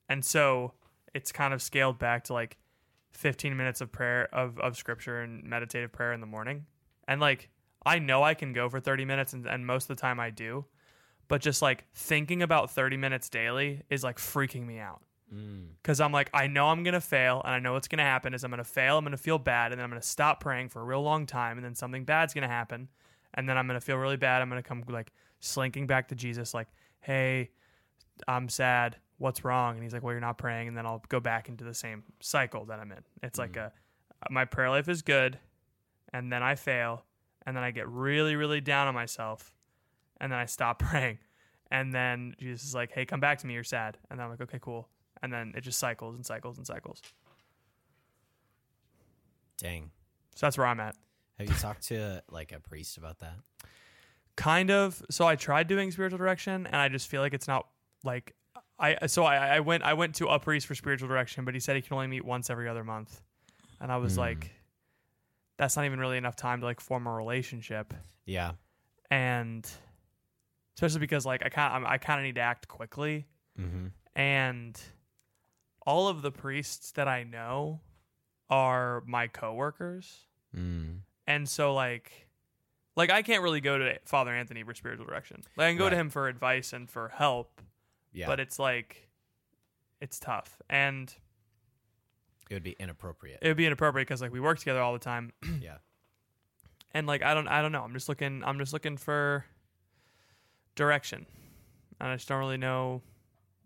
[0.09, 0.73] And so
[1.15, 2.57] it's kind of scaled back to like
[3.13, 6.67] 15 minutes of prayer, of, of scripture and meditative prayer in the morning.
[7.09, 7.49] And like,
[7.85, 10.31] I know I can go for 30 minutes, and, and most of the time I
[10.31, 10.65] do.
[11.29, 15.03] But just like thinking about 30 minutes daily is like freaking me out
[15.35, 15.71] Mm.
[15.83, 18.45] because I'm like, I know I'm gonna fail, and I know what's gonna happen is
[18.45, 20.85] I'm gonna fail, I'm gonna feel bad, and then I'm gonna stop praying for a
[20.85, 22.87] real long time, and then something bad's gonna happen,
[23.37, 24.43] and then I'm gonna feel really bad.
[24.43, 26.69] I'm gonna come like slinking back to Jesus, like,
[27.01, 27.51] hey,
[28.27, 28.97] I'm sad.
[29.19, 29.75] What's wrong?
[29.75, 32.03] And he's like, well, you're not praying, and then I'll go back into the same
[32.21, 33.03] cycle that I'm in.
[33.23, 33.61] It's like mm-hmm.
[33.61, 35.39] a uh, my prayer life is good,
[36.13, 37.05] and then I fail,
[37.47, 39.53] and then I get really, really down on myself,
[40.21, 41.19] and then I stop praying.
[41.71, 43.55] And then Jesus is like, hey, come back to me.
[43.55, 43.99] You're sad.
[44.09, 44.89] And then I'm like, okay, cool
[45.23, 47.01] and then it just cycles and cycles and cycles.
[49.59, 49.91] Dang.
[50.35, 50.97] So that's where I'm at.
[51.39, 53.35] Have you talked to like a priest about that?
[54.37, 55.03] Kind of.
[55.11, 57.67] So I tried doing spiritual direction, and I just feel like it's not
[58.05, 58.35] like
[58.79, 59.07] I.
[59.07, 61.77] So I, I went I went to a priest for spiritual direction, but he said
[61.77, 63.21] he can only meet once every other month,
[63.81, 64.21] and I was Hmm.
[64.21, 64.51] like,
[65.59, 67.95] that's not even really enough time to like form a relationship,
[68.27, 68.53] Yeah.
[69.11, 69.67] and
[70.77, 73.27] especially because like I kind I kind of need to act quickly,
[73.59, 73.87] Mm-hmm.
[74.15, 74.79] and
[75.87, 77.81] all of the priests that I know
[78.51, 80.27] are my coworkers.
[80.55, 80.99] Mm.
[81.27, 82.29] And so like
[82.97, 85.43] like I can't really go to Father Anthony for spiritual direction.
[85.57, 87.61] Like I can go to him for advice and for help,
[88.13, 88.27] Yeah.
[88.27, 89.09] but it's like
[90.01, 90.61] it's tough.
[90.71, 91.15] And
[92.49, 93.41] it would be inappropriate.
[93.43, 95.79] it would be inappropriate cuz like we work together all the time yeah.
[96.93, 97.83] and like I don't I don't know.
[97.83, 99.45] I'm just looking I'm just looking for
[100.75, 101.27] direction.
[102.01, 103.03] And I just don't really know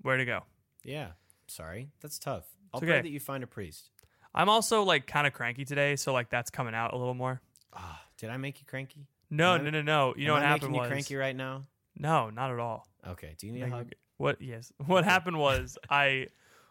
[0.03, 0.45] where to go.
[0.85, 1.09] Yeah.
[1.47, 1.89] Sorry.
[2.01, 2.45] That's tough.
[2.73, 3.91] I'll It's pray that you find a priest.
[4.35, 7.41] I'm also like kind of cranky today, so like that's coming out a little more.
[7.75, 9.07] Ah, did I make you cranky?
[9.31, 10.15] No, Am I- no, no, no.
[10.17, 11.65] You know Am what I happened making you was cranky right now?
[11.97, 12.87] No, not at all.
[13.07, 13.35] Okay.
[13.39, 13.93] Do you need a Like, hug?
[14.17, 14.43] What?
[14.43, 14.73] Yes.
[14.87, 16.27] What happened was I,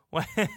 [0.10, 0.26] when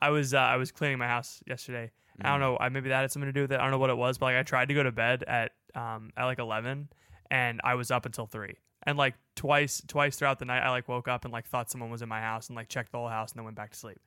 [0.00, 1.90] I was uh, I was cleaning my house yesterday.
[2.20, 2.30] I Mm.
[2.32, 2.56] don't know.
[2.60, 3.60] I maybe that had something to do with it.
[3.60, 5.52] I don't know what it was, but like I tried to go to bed at
[5.74, 6.88] um at like eleven,
[7.30, 8.56] and I was up until three.
[8.84, 11.90] And like twice twice throughout the night, I like woke up and like thought someone
[11.90, 13.78] was in my house and like checked the whole house and then went back to
[13.78, 13.98] sleep.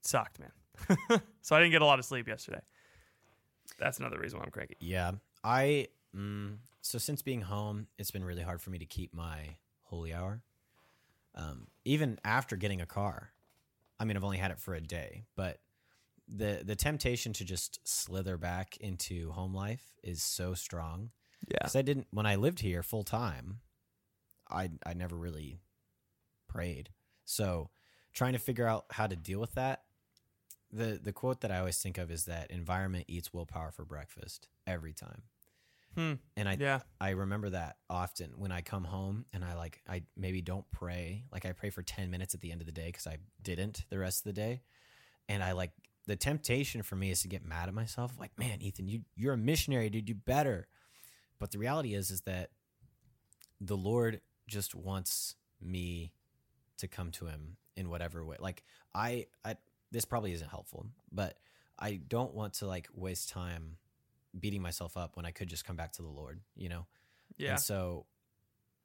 [0.00, 0.50] It sucked, man.
[1.42, 2.60] so I didn't get a lot of sleep yesterday.
[3.78, 4.76] That's another reason why I'm cranky.
[4.80, 5.12] Yeah.
[5.42, 9.56] I mm, so since being home, it's been really hard for me to keep my
[9.82, 10.42] holy hour.
[11.34, 13.30] Um, even after getting a car.
[13.98, 15.60] I mean, I've only had it for a day, but
[16.28, 21.10] the the temptation to just slither back into home life is so strong.
[21.48, 21.58] Yeah.
[21.60, 23.60] Because I didn't when I lived here full time,
[24.50, 25.60] I I never really
[26.48, 26.90] prayed.
[27.24, 27.70] So
[28.12, 29.83] trying to figure out how to deal with that.
[30.74, 34.48] The the quote that I always think of is that environment eats willpower for breakfast
[34.66, 35.22] every time.
[35.94, 36.14] Hmm.
[36.36, 36.80] And I Yeah.
[37.00, 41.24] I remember that often when I come home and I like I maybe don't pray.
[41.32, 43.84] Like I pray for 10 minutes at the end of the day cuz I didn't
[43.88, 44.62] the rest of the day.
[45.28, 45.70] And I like
[46.06, 49.34] the temptation for me is to get mad at myself like, "Man, Ethan, you you're
[49.34, 50.66] a missionary, dude, you better."
[51.38, 52.50] But the reality is is that
[53.60, 56.12] the Lord just wants me
[56.78, 58.36] to come to him in whatever way.
[58.40, 59.56] Like I I
[59.94, 61.38] this probably isn't helpful, but
[61.78, 63.76] I don't want to like waste time
[64.38, 66.86] beating myself up when I could just come back to the Lord, you know?
[67.36, 67.52] Yeah.
[67.52, 68.06] And so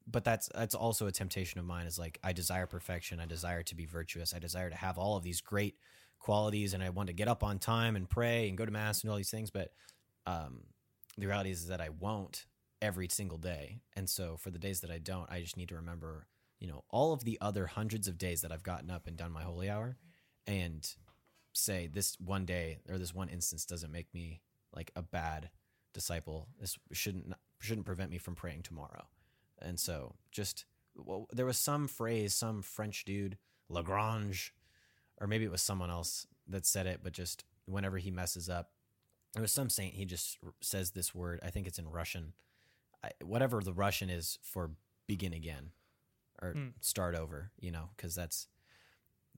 [0.08, 3.64] but that's that's also a temptation of mine is like I desire perfection, I desire
[3.64, 5.76] to be virtuous, I desire to have all of these great
[6.20, 9.02] qualities and I want to get up on time and pray and go to mass
[9.02, 9.74] and all these things, but
[10.26, 10.62] um
[11.18, 12.46] the reality is that I won't
[12.82, 13.82] every single day.
[13.96, 16.28] And so for the days that I don't, I just need to remember,
[16.60, 19.32] you know, all of the other hundreds of days that I've gotten up and done
[19.32, 19.98] my holy hour
[20.50, 20.96] and
[21.54, 24.42] say this one day or this one instance doesn't make me
[24.76, 25.50] like a bad
[25.94, 26.48] disciple.
[26.60, 29.06] This shouldn't shouldn't prevent me from praying tomorrow.
[29.62, 33.38] And so just well, there was some phrase, some French dude,
[33.70, 34.54] Lagrange,
[35.22, 38.72] or maybe it was someone else that said it, but just whenever he messes up,
[39.34, 41.40] there was some saint he just says this word.
[41.44, 42.34] I think it's in Russian,
[43.04, 44.72] I, whatever the Russian is for
[45.08, 45.72] begin again
[46.42, 46.68] or Hmm.
[46.82, 47.52] start over.
[47.60, 48.48] You know, because that's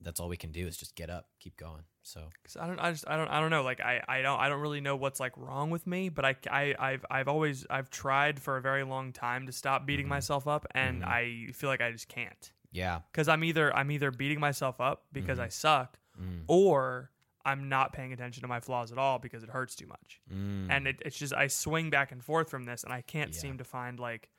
[0.02, 1.82] that's all we can do is just get up, keep going.
[2.02, 3.62] So 'Cause I don't, I just, I don't, I don't know.
[3.62, 6.08] Like, I, I don't, I don't really know what's like wrong with me.
[6.08, 9.86] But I, I, I've, I've always, I've tried for a very long time to stop
[9.86, 10.10] beating Mhm.
[10.10, 11.08] myself up, and Mhm.
[11.08, 12.52] I feel like I just can't.
[12.72, 15.42] yeah, Because I'm either, I'm either beating myself up because Mhm.
[15.44, 17.10] I suck, mm, or
[17.44, 20.20] I'm not paying attention to my flaws at all because it hurts too much.
[20.32, 23.34] mm, And it, it's just, I swing back and forth from this, and I can't
[23.34, 23.40] Yeah.
[23.40, 24.30] seem to find like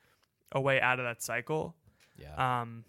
[0.52, 1.76] a way out of that cycle.
[2.16, 2.84] yeah, Um,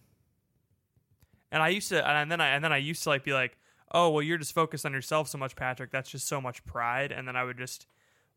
[1.56, 3.58] and I used to, and then I, and then I used to like be like,
[3.94, 5.90] oh, well, you're just focused on yourself so much, Patrick.
[5.90, 7.14] That's just so much pride.
[7.14, 7.88] And then I would just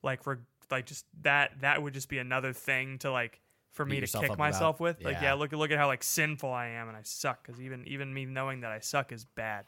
[0.05, 0.37] like, re-
[0.71, 3.41] like just that, that would just be another thing to like,
[3.73, 4.39] for Beat me to kick up about.
[4.39, 5.03] myself with.
[5.03, 5.23] Like, Yeah.
[5.23, 7.45] yeah, look at, look at how like sinful I am and I suck.
[7.45, 9.65] Cause even, even me knowing that I suck is bad.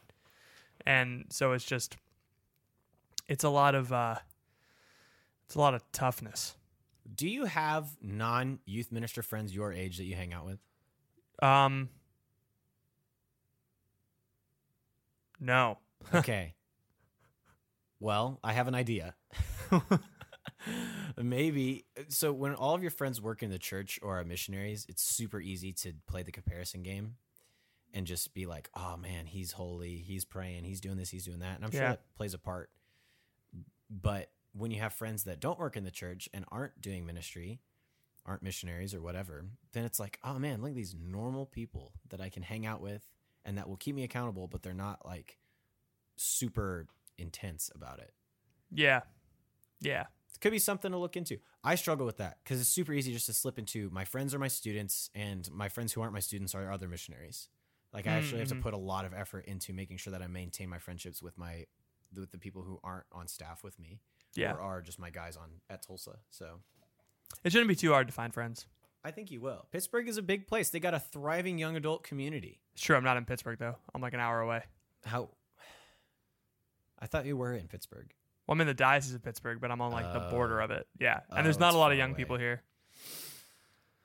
[0.87, 1.97] And so it's just,
[3.27, 4.15] it's a lot of, uh,
[5.47, 6.55] it's a lot of toughness.
[7.13, 10.61] Do you have non youth minister friends your age that you hang out with?
[11.43, 11.89] Um,
[15.41, 15.79] no.
[16.15, 16.55] Okay.
[17.99, 19.15] well, I have an idea.
[21.17, 25.03] Maybe so when all of your friends work in the church or are missionaries, it's
[25.03, 27.17] super easy to play the comparison game
[27.93, 31.41] and just be like, "Oh man, he's holy, he's praying, he's doing this, he's doing
[31.41, 31.91] that." And I'm sure Yeah.
[31.91, 32.71] that plays a part.
[33.91, 37.61] But when you have friends that don't work in the church and aren't doing ministry,
[38.25, 42.21] aren't missionaries or whatever, then it's like, "Oh man, look at these normal people that
[42.21, 43.07] I can hang out with
[43.45, 45.39] and that will keep me accountable, but they're not like
[46.17, 46.87] super
[47.19, 48.13] intense about it.
[48.71, 49.01] Yeah.
[49.81, 50.05] Yeah.
[50.35, 51.39] It could be something to look into.
[51.65, 54.39] I struggle with that because it's super easy just to slip into my friends are
[54.39, 57.49] my students, and my friends who aren't my students are other missionaries.
[57.93, 58.57] Like I actually have Mhm.
[58.59, 61.37] to put a lot of effort into making sure that I maintain my friendships with
[61.37, 61.67] my
[62.13, 64.01] with the people who aren't on staff with me,
[64.35, 64.53] Yeah.
[64.53, 66.19] or are just my guys on at Tulsa.
[66.31, 66.61] So
[67.45, 68.67] It shouldn't be too hard to find friends.
[69.05, 69.67] I think you will.
[69.73, 70.69] Pittsburgh is a big place.
[70.71, 72.61] They got a thriving young adult community.
[72.75, 72.97] It's true.
[72.97, 73.77] I'm not in Pittsburgh though.
[73.95, 74.63] I'm like an hour away.
[75.05, 75.31] How?
[76.99, 78.13] I thought you were in Pittsburgh.
[78.47, 80.65] Well, I'm in the diocese of Pittsburgh, but I'm on like the border Oh.
[80.65, 80.87] of it.
[80.99, 82.17] Yeah, and Oh, there's not it's a lot far of young away.
[82.19, 82.63] people here.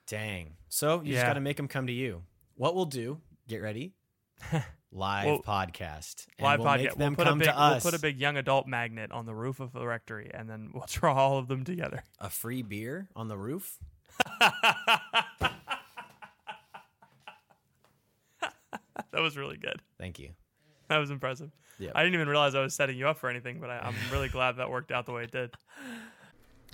[0.06, 0.56] Dang.
[0.68, 1.26] So you just Yeah.
[1.26, 2.22] got to make them come to you.
[2.54, 3.20] What we'll do?
[3.48, 3.94] Get ready.
[4.92, 6.26] Live Well, podcast.
[6.38, 6.78] And Live we'll podcast.
[6.78, 7.84] Make them we'll put come a big, to us.
[7.84, 10.70] We'll put a big young adult magnet on the roof of the rectory, and then
[10.72, 12.02] we'll draw all of them together.
[12.18, 13.78] a free beer on the roof.
[14.40, 15.52] That
[19.12, 19.80] was really good.
[19.98, 20.30] Thank you.
[20.88, 21.50] That was impressive.
[21.78, 21.92] Yep.
[21.94, 24.28] I didn't even realize I was setting you up for anything, but I, I'm really
[24.28, 25.52] glad that worked out the way it did.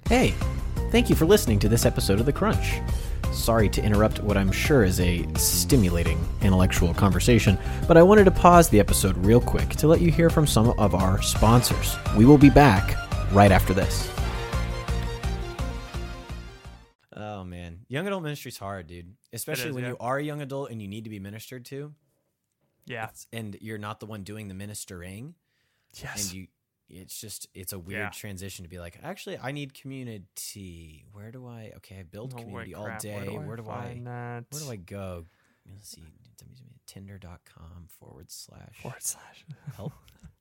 [0.09, 0.35] Hey,
[0.91, 2.81] thank you for listening to this episode of The Crunch.
[3.33, 8.31] Sorry to interrupt what I'm sure is a stimulating intellectual conversation, but I wanted to
[8.31, 11.97] pause the episode real quick to let you hear from some of our sponsors.
[12.17, 12.95] We will be back
[13.33, 14.12] right after this.
[17.93, 19.15] Young adult ministry's hard, dude.
[19.33, 19.91] Especially is, when yeah.
[19.91, 21.95] you are a young adult and you need to be ministered to,
[22.87, 23.05] Yeah.
[23.05, 25.35] It's- and you're not the one doing the ministering,
[25.95, 26.25] Yes.
[26.31, 26.47] and you
[26.89, 28.11] it's just it's a weird Yeah.
[28.11, 32.39] transition to be like actually i need community where do i okay i build Oh,
[32.39, 34.45] community all day where do, I, find that?
[34.51, 35.25] where do i go
[35.71, 36.03] let's see
[36.87, 39.45] tinder.com forward slash Forward slash.
[39.77, 39.93] help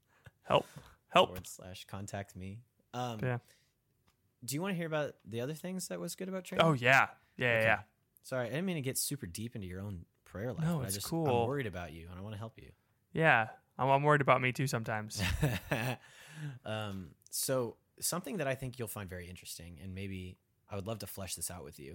[0.43, 0.65] Help.
[1.07, 1.27] Help.
[1.29, 2.59] forward slash contact me.
[2.93, 3.37] Um, Yeah.
[4.43, 6.65] Do you want to hear about the other things that was good about training?
[6.65, 7.07] Oh yeah,
[7.38, 7.63] yeah, Okay.
[7.65, 7.80] yeah.
[8.24, 10.63] Sorry, I didn't mean to get super deep into your own prayer life.
[10.63, 11.28] No, but I it's just, cool.
[11.28, 12.70] I'm worried about you, and I want to help you.
[13.13, 15.22] Yeah, I'm, I'm worried about me too sometimes.
[16.65, 20.38] um, so something that I think you'll find very interesting, and maybe
[20.70, 21.91] I would love to flesh this out with you.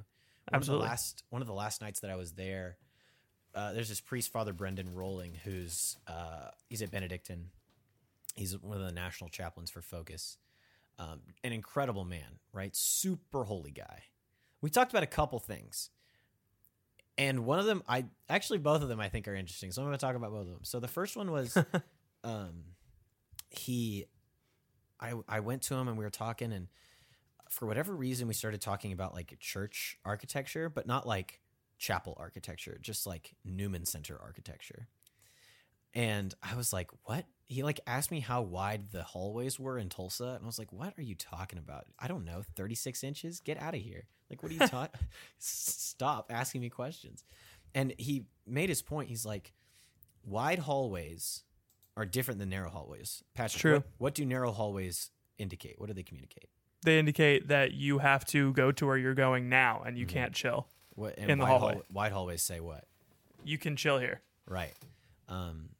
[0.48, 0.84] One Absolutely.
[0.84, 2.76] Of the last one of the last nights that I was there,
[3.54, 7.50] uh, there's this priest, Father Brendan Rolling, who's uh, he's a Benedictine.
[8.34, 10.36] He's one of the national chaplains for Focus.
[10.98, 12.74] Um, an incredible man, right?
[12.76, 14.02] Super holy guy.
[14.66, 15.90] We talked about a couple things.
[17.16, 19.70] And one of them, I actually both of them I think are interesting.
[19.70, 20.64] So I'm going to talk about both of them.
[20.64, 21.56] So the first one was,
[22.24, 22.64] um,
[23.48, 24.06] he,
[24.98, 26.66] I I went to him and we were talking, and
[27.48, 31.40] for whatever reason we started talking about like church architecture, but not like
[31.78, 34.88] chapel architecture, just like Newman Center architecture.
[35.96, 39.88] And I was like, "What?" He like asked me how wide the hallways were in
[39.88, 41.86] Tulsa, and I was like, "What are you talking about?
[41.98, 43.40] I don't know, thirty six inches.
[43.40, 44.04] Get out of here!
[44.28, 44.94] Like, what are you taught?
[45.38, 47.24] Stop asking me questions."
[47.74, 49.08] And he made his point.
[49.08, 49.52] He's like,
[50.24, 51.44] "Wide hallways
[51.96, 53.74] are different than narrow hallways." Patrick, True.
[53.74, 55.78] What, what do narrow hallways indicate?
[55.78, 56.48] What do they communicate?
[56.82, 60.14] they indicate that you have to go to where you're going now, and you Mm-hmm.
[60.14, 60.68] can't chill.
[60.94, 61.74] What In the hallway.
[61.74, 62.84] hall- wide hallways say what?
[63.44, 64.20] You can chill here.
[64.46, 64.72] Right.
[65.28, 65.70] Um,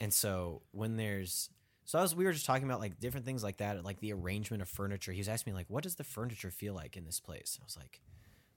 [0.00, 1.50] and so when there's
[1.84, 4.12] so I was we were just talking about like different things like that, like the
[4.12, 5.12] arrangement of furniture.
[5.12, 7.58] He was asking me like, what does the furniture feel like in this place?
[7.60, 8.02] I was like,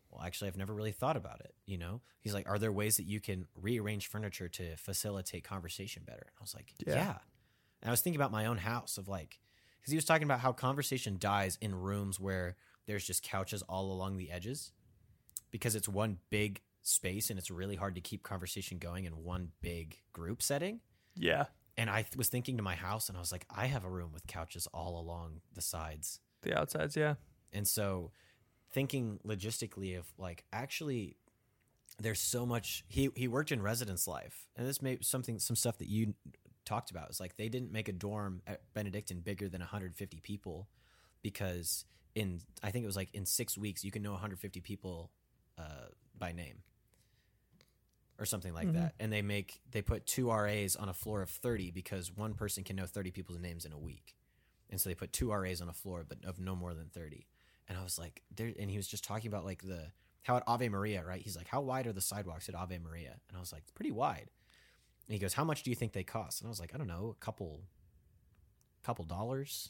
[0.10, 1.54] well, actually, I've never really thought about it.
[1.66, 6.04] You know, he's like, are there ways that you can rearrange furniture to facilitate conversation
[6.06, 6.26] better?
[6.28, 6.96] And I was like, Yeah.
[6.96, 7.18] yeah.
[7.82, 9.40] And I was thinking about my own house of like,
[9.80, 13.92] because he was talking about how conversation dies in rooms where there's just couches all
[13.92, 14.74] along the edges
[15.52, 19.50] because it's one big space and it's really hard to keep conversation going in one
[19.62, 20.82] big group setting.
[21.16, 21.46] Yeah,
[21.78, 23.90] And I th- was thinking to my house and I was like, I have a
[23.90, 26.20] room with couches all along the sides.
[26.42, 26.96] the outsides.
[26.96, 27.16] Yeah,
[27.54, 28.12] And so
[28.72, 31.18] thinking logistically of like actually
[32.00, 34.48] there's so much he he worked in residence life.
[34.56, 36.14] And this may something some stuff that you
[36.66, 37.10] talked about.
[37.10, 40.68] It's like they didn't make a dorm at Benedictine bigger than 150 people
[41.22, 45.12] because in I think it was like in 6 weeks you can know 150 people
[45.58, 46.64] uh, by name
[48.22, 48.74] or something like Mhm.
[48.74, 48.96] that.
[49.00, 52.64] And they make they put two RAs on a floor of 30 because one person
[52.64, 54.16] can know 30 people's names in a week.
[54.70, 57.28] And so they put two RAs on a floor but of no more than 30.
[57.68, 59.92] And I was like there and he was just talking about like the
[60.24, 61.22] how at Ave Maria, right?
[61.22, 63.92] He's like, "How wide are the sidewalks at Ave Maria?" And I was like, "Pretty
[63.92, 64.30] wide."
[65.08, 66.78] And he goes, "How much do you think they cost?" And I was like, "I
[66.78, 67.64] don't know, a couple
[68.84, 69.70] couple dollars,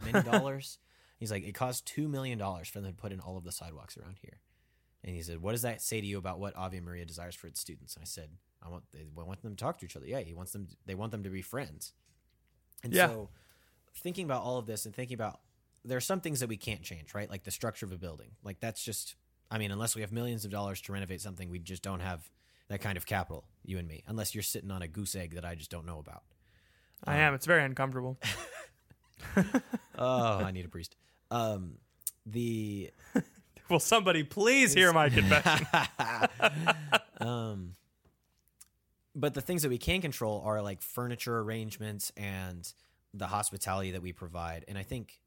[0.00, 0.78] many dollars."
[1.18, 3.52] He's like, "It costs 2 million dollars for them to put in all of the
[3.52, 4.40] sidewalks around here."
[5.06, 7.46] And he said, "What does that say to you about what Ave Maria desires for
[7.46, 8.30] its students?" And I said,
[8.62, 10.06] "I want they want them to talk to each other.
[10.06, 11.92] Yeah, he wants them they want them to be friends."
[12.82, 13.06] And Yeah.
[13.08, 13.30] so
[13.94, 15.40] thinking about all of this and thinking about
[15.84, 17.30] there are some things that we can't change, right?
[17.30, 18.32] Like the structure of a building.
[18.42, 19.14] Like that's just
[19.50, 22.28] I mean, unless we have millions of dollars to renovate something, we just don't have
[22.68, 24.02] that kind of capital, you and me.
[24.08, 26.24] Unless you're sitting on a goose egg that I just don't know about.
[27.04, 27.34] I Um, am.
[27.34, 28.18] It's very uncomfortable.
[29.98, 30.96] Oh, I need a priest.
[31.30, 31.78] Um
[32.26, 32.90] the
[33.70, 35.66] Will somebody please hear my confession?
[37.20, 37.72] um,
[39.14, 42.72] but the things that we can control are like furniture arrangements and
[43.12, 44.64] the hospitality that we provide.
[44.68, 45.20] And I think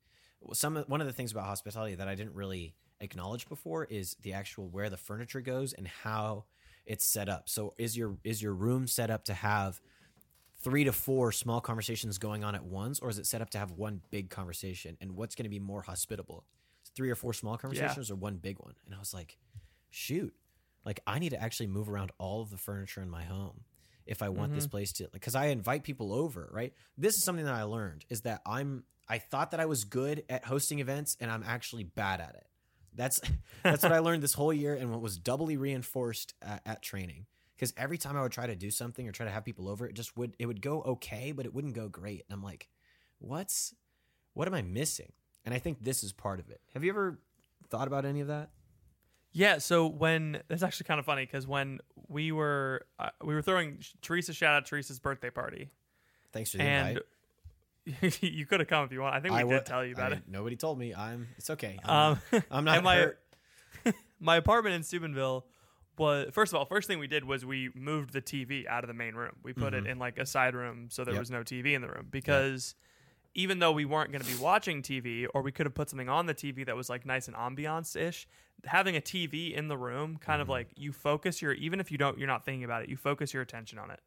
[0.53, 4.33] some one of the things about hospitality that I didn't really acknowledge before is the
[4.33, 6.45] actual where the furniture goes and how
[6.85, 7.49] it's set up.
[7.49, 9.81] So is your is your room set up to have
[10.61, 13.57] three to four small conversations going on at once, or is it set up to
[13.57, 14.97] have one big conversation?
[15.01, 16.45] And what's going to be more hospitable?
[16.99, 18.73] Three or four small conversations or one big one?
[18.85, 19.37] And I was like,
[19.89, 20.33] shoot,
[20.83, 23.61] like I need to actually move around all of the furniture in my home
[24.05, 24.71] if I want this mm-hmm.
[24.71, 26.73] place to because I invite people over, right?
[26.97, 30.25] This is something that I learned is that I'm I thought that I was good
[30.27, 32.47] at hosting events and I'm actually bad at it.
[32.93, 33.21] That's
[33.63, 37.27] that's what I learned this whole year and what was doubly reinforced at, at training.
[37.55, 39.85] Because every time I would try to do something or try to have people over,
[39.85, 42.25] it just would it would go okay, but it wouldn't go great.
[42.27, 42.67] And I'm like,
[43.19, 43.73] what's
[44.33, 45.11] what am I missing?
[45.45, 46.61] And I think this is part of it.
[46.73, 47.19] Have you ever
[47.69, 48.49] thought about any of that?
[49.31, 53.41] Yeah, so when it's actually kind of funny because when we were uh, we were
[53.43, 55.69] throwing Teresa shout out Teresa's birthday party,
[56.33, 56.99] Thanks for the and
[57.85, 58.23] invite.
[58.23, 59.15] you could have come if you want.
[59.15, 60.23] I think we I did tell you about I- it.
[60.27, 60.93] Nobody told me.
[60.95, 61.27] I'm.
[61.37, 61.79] It's okay.
[61.83, 63.19] I'm, Um, I'm not my hurt.
[64.19, 65.45] my apartment in Steubenville
[65.97, 68.87] was first of all, first thing we did was we moved the TV out of
[68.87, 69.33] the main room.
[69.43, 71.15] We put it in like a side room so there Mm-hmm.
[71.17, 71.19] Yep.
[71.21, 72.73] was no TV in the room because
[73.35, 76.09] even though we weren't going to be watching TV or we could have put something
[76.09, 78.27] on the TV that was like nice and ambiance ish,
[78.65, 80.51] having a TV in the room kind of Mm-hmm.
[80.53, 83.33] like you focus your even if you don't you're not thinking about it, you focus
[83.33, 83.99] your attention on it.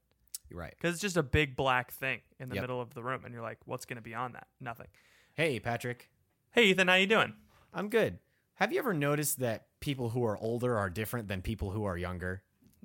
[0.50, 0.74] Right.
[0.76, 2.62] because it's just a big black thing in the Yep.
[2.64, 4.48] middle of the room, and you're like, what's going to be on that?
[4.60, 4.88] Nothing.
[5.34, 6.10] Hey, Patrick.
[6.50, 7.32] Hey, Ethan, how you doing?
[7.72, 8.18] I'm good.
[8.56, 11.96] Have you ever noticed that people who are older are different than people who are
[11.96, 12.42] younger?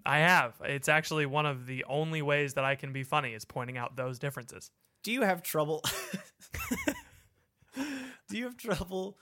[0.07, 0.53] I have.
[0.63, 3.97] It's actually one of the only ways that I can be funny is pointing out
[3.97, 4.71] those differences.
[5.03, 5.83] Do you have trouble?
[7.75, 9.17] Do you have trouble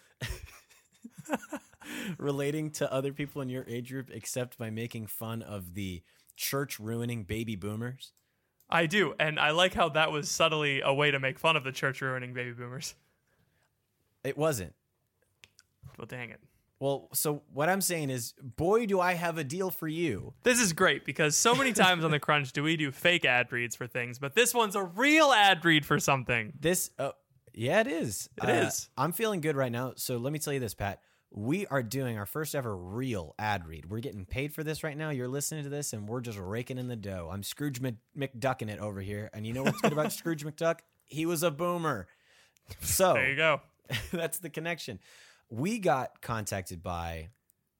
[2.19, 6.03] relating to other people in your age group except by making fun of the
[6.35, 8.13] church ruining baby boomers?
[8.69, 11.63] I do, and I like how that was subtly a way to make fun of
[11.63, 12.95] the church ruining baby boomers.
[14.23, 14.73] It wasn't.
[15.97, 16.39] Well, dang it.
[16.79, 20.33] Well, so what I'm saying is, boy, do I have a deal for you.
[20.43, 23.51] This is great because so many times on the crunch do we do fake ad
[23.51, 26.51] reads for things, but this one's a real ad read for something.
[26.59, 27.11] This, uh,
[27.53, 28.29] yeah, it is.
[28.43, 28.89] It It is.
[28.97, 29.93] I'm feeling good right now.
[29.95, 30.99] So let me tell you this, Pat.
[31.31, 33.89] We are doing our first ever real ad read.
[33.89, 35.09] We're getting paid for this right now.
[35.09, 37.29] You're listening to this, and we're just raking in the dough.
[37.31, 39.29] I'm Scrooge Mc- McDucking it over here.
[39.33, 40.79] And you know what's good about Scrooge McDuck?
[41.05, 42.07] He was a boomer.
[42.81, 43.61] So There you go.
[44.11, 44.99] that's the connection.
[45.49, 47.29] We got contacted by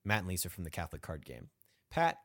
[0.03, 1.49] Matt and Lisa from the Catholic Card Game.
[1.89, 2.17] Pat,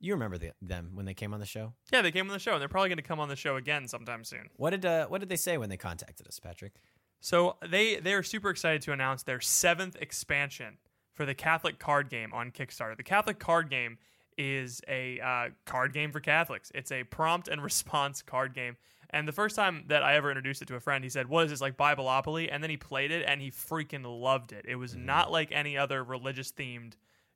[0.00, 1.74] you remember the, them when they came on the show?
[1.92, 3.56] Yeah, they came on the show, and they're probably going to come on the show
[3.56, 4.48] again sometime soon.
[4.56, 6.74] What did uh, what did they say when they contacted us, Patrick?
[7.20, 10.78] So they they are super excited to announce their seventh expansion
[11.14, 12.96] for the Catholic card game on Kickstarter.
[12.96, 13.98] The Catholic card game
[14.38, 16.72] is a uh, card game for Catholics.
[16.74, 18.76] It's a prompt and response card game.
[19.12, 21.44] And the first time that I ever introduced it to a friend, he said, "What
[21.44, 24.64] is this like Bibleopoly?" And then he played it, and he freaking loved it.
[24.66, 26.94] It was not like any other religious themed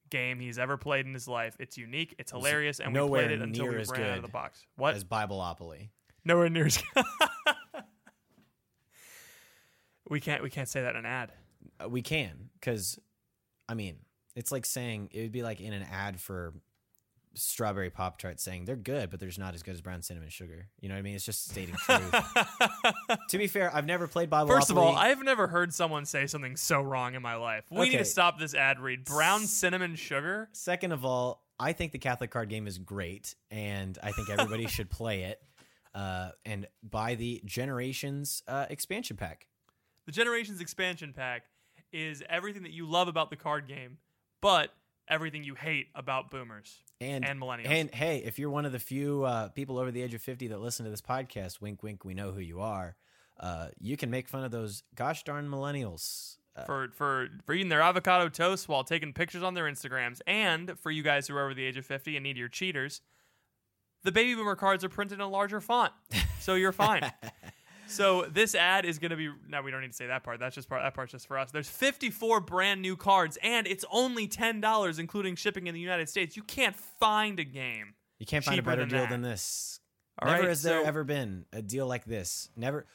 [0.08, 1.56] game he's ever played in his life.
[1.58, 2.14] It's unique.
[2.18, 4.64] It's hilarious, and we played it until we ran out of the box.
[4.76, 4.94] What?
[4.94, 5.90] As Bibleopoly.
[6.24, 6.78] Nowhere near as.
[6.94, 7.04] good.
[10.08, 10.42] we can't.
[10.42, 11.32] We can't say that in an ad.
[11.82, 12.98] Uh, we can because
[13.68, 13.96] i mean
[14.34, 16.54] it's like saying it would be like in an ad for
[17.36, 20.28] strawberry pop tarts saying they're good but they're just not as good as brown cinnamon
[20.28, 22.14] sugar you know what i mean it's just stating truth
[23.28, 26.26] to be fair i've never played bible First of all, I've never heard someone say
[26.26, 27.64] something so wrong in my life.
[27.70, 29.04] We need to stop this ad read.
[29.04, 30.48] Brown cinnamon sugar.
[30.52, 34.66] second of all i think the catholic card game is great and i think everybody
[34.76, 35.40] should play it
[35.94, 39.46] uh, and buy the generations uh, expansion pack
[40.04, 41.44] The Generations expansion pack
[41.92, 43.96] is everything that you love about the card game,
[44.42, 44.74] but
[45.08, 47.68] everything you hate about boomers and and millennials.
[47.68, 50.48] And hey, if you're one of the few uh, people over the age of 50
[50.48, 52.96] that listen to this podcast, wink, wink, we know who you are.
[53.38, 56.36] Uh, you can make fun of those gosh darn millennials.
[56.56, 60.78] Uh, for for for eating their avocado toast while taking pictures on their Instagrams, and
[60.78, 63.02] for you guys who are over the age of fifty and need your cheaters,
[64.04, 65.92] the baby boomer cards are printed in a larger font,
[66.40, 67.12] so you're fine.
[67.88, 70.40] so this ad is going to be now we don't need to say that part.
[70.40, 71.50] That's just part that part's just for us.
[71.50, 76.08] There's 54 brand new cards, and it's only ten dollars, including shipping in the United
[76.08, 76.36] States.
[76.36, 77.94] You can't find a game.
[78.18, 79.10] you can't find a better than deal that.
[79.10, 79.80] than this.
[80.20, 82.48] All Never right, has there ever been a deal like this.
[82.56, 82.86] Never.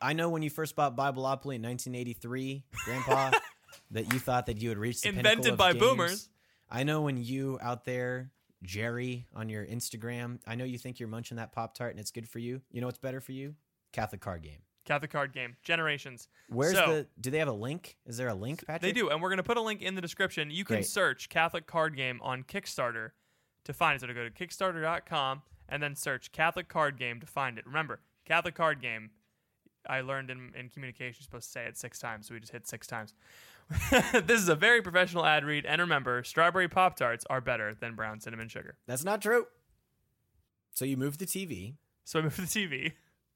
[0.00, 3.32] I know when you first bought Bibleopoly in 1983, Grandpa,
[3.90, 5.84] that you thought that you had reached the pinnacle Invented by games.
[5.84, 6.28] boomers.
[6.70, 8.30] I know when you out there,
[8.62, 12.10] Jerry, on your Instagram, I know you think you're munching that Pop Tart and it's
[12.10, 12.62] good for you.
[12.70, 13.54] You know what's better for you?
[13.92, 14.58] Catholic card game.
[14.84, 16.28] Catholic card game Generations.
[16.48, 17.06] Where's So- the?
[17.20, 17.96] Do they have a link?
[18.06, 18.82] Is there a link, Patrick?
[18.82, 20.50] They do, and we're going to put a link in the description.
[20.50, 20.86] You can Great.
[20.86, 23.10] search Catholic Card Game on Kickstarter
[23.64, 24.00] to find it.
[24.00, 27.66] So to go to Kickstarter.com and then search Catholic Card Game to find it.
[27.66, 29.10] Remember, Catholic Card Game.
[29.88, 32.52] I learned in, in communication you're supposed to say it six times, so we just
[32.52, 33.14] hit six times.
[34.12, 37.94] this is a very professional ad read, and remember, strawberry pop tarts are better than
[37.94, 38.76] brown cinnamon sugar.
[38.86, 39.46] That's not true.
[40.74, 41.76] So you move the TV.
[42.04, 42.92] So I moved the TV,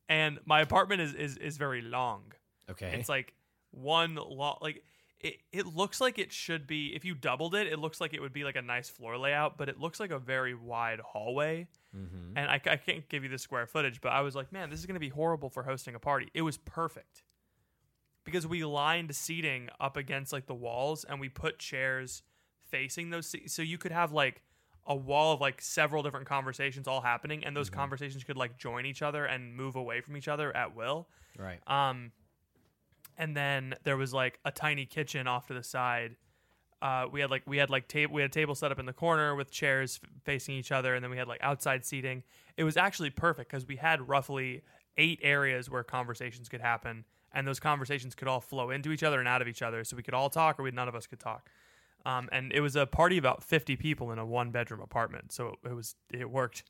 [0.09, 2.33] and my apartment is is, is very long.
[2.71, 2.95] Okay.
[2.99, 3.35] It's like
[3.71, 4.83] one long like
[5.21, 8.21] it, it looks like it should be if you doubled it, it looks like it
[8.21, 11.67] would be like a nice floor layout, but it looks like a very wide hallway.
[11.97, 12.37] mm-hmm.
[12.37, 14.81] And I, I can't give you the square footage, but I was like, man, this
[14.81, 16.29] is going to be horrible for hosting a party.
[16.35, 17.23] It was perfect
[18.25, 22.23] because we lined seating up against like the walls and we put chairs
[22.71, 24.43] facing those se- so you could have like
[24.87, 28.85] a wall of like several different conversations all happening and those conversations could like join
[28.85, 31.09] each other and move away from each other at will.
[31.39, 31.61] Right.
[31.67, 32.13] Um,
[33.17, 36.17] and then there was like a tiny kitchen off to the side.
[36.83, 38.85] Uh, we had like we had like table we had a table set up in
[38.87, 42.23] the corner with chairs f- facing each other, and then we had like outside seating.
[42.57, 44.63] It was actually perfect because we had roughly
[44.99, 49.19] eight areas where conversations could happen, and those conversations could all flow into each other
[49.19, 51.07] and out of each other, so we could all talk, or we none of us
[51.07, 51.49] could talk.
[52.07, 55.57] Um, and it was a party about fifty people in a one bedroom apartment, so
[55.65, 56.65] it was it worked.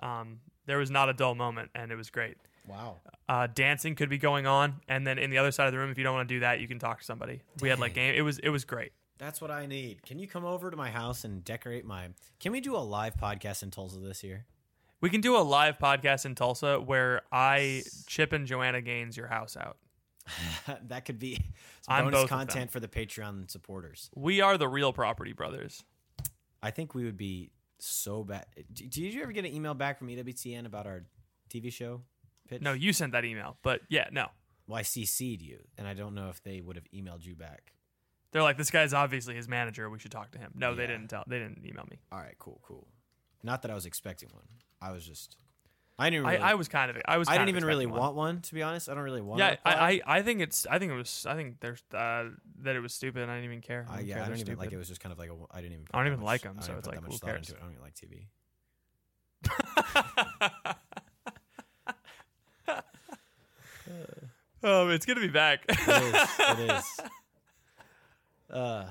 [0.00, 2.36] Um, there was not a dull moment, and it was great.
[2.68, 2.96] Wow.
[3.28, 5.90] Uh, dancing could be going on, and then in the other side of the room,
[5.90, 7.40] if you don't want to do that, you can talk to somebody.
[7.60, 8.14] We had like game.
[8.14, 8.92] It was it was great.
[9.18, 10.02] That's what I need.
[10.02, 12.10] Can you come over to my house and decorate my?
[12.38, 14.46] Can we do a live podcast in Tulsa this year?
[15.00, 19.28] We can do a live podcast in Tulsa where I chip and Joanna Gaines your
[19.28, 19.78] house out.
[20.88, 21.38] that could be
[21.88, 22.38] bonus both of them.
[22.38, 24.10] content for the Patreon supporters.
[24.14, 25.84] We are the real property brothers.
[26.62, 28.46] I think we would be so bad.
[28.72, 31.04] Did you ever get an email back from EWTN about our
[31.50, 32.02] TV show
[32.48, 32.62] pitch?
[32.62, 34.26] No, you sent that email, but yeah, no.
[34.66, 37.72] Well, I CC'd you, and I don't know if they would have emailed you back.
[38.32, 39.88] They're like, this guy's obviously his manager.
[39.88, 40.52] We should talk to him.
[40.54, 41.24] No, they didn't tell.
[41.26, 41.98] They didn't email me.
[42.12, 42.86] All right, cool, cool.
[43.42, 44.44] Not that I was expecting one.
[44.82, 45.36] I was just.
[46.00, 46.26] I didn't.
[46.26, 46.96] I, Really, I was kind of.
[47.06, 47.28] I was.
[47.28, 48.88] I didn't even really expecting want one to be honest.
[48.88, 49.40] I don't really want.
[49.40, 49.56] Yeah.
[49.64, 50.64] I, I, I think it's.
[50.70, 51.26] I think it was.
[51.28, 52.26] I think there's uh,
[52.62, 53.22] that it was stupid.
[53.22, 53.84] and I didn't even care.
[53.90, 54.70] I, don't yeah, care I don't even like.
[54.72, 55.34] It was just kind of like a.
[55.50, 55.86] I didn't even.
[55.92, 57.48] I don't even much- like 'em, I so it's like, who cares?
[57.48, 57.58] into it.
[57.60, 58.26] I don't even like TV.
[64.62, 65.64] oh, it's gonna be back.
[65.68, 66.28] It is.
[66.38, 67.00] it is.
[68.50, 68.86] Uh,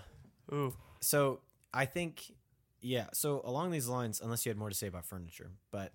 [0.53, 1.39] Ooh, so
[1.73, 2.31] I think,
[2.79, 3.07] yeah.
[3.13, 5.93] So along these lines, unless you had more to say about furniture, but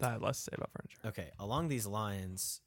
[0.00, 0.98] I less to say about furniture.
[1.06, 2.60] Okay, along these lines,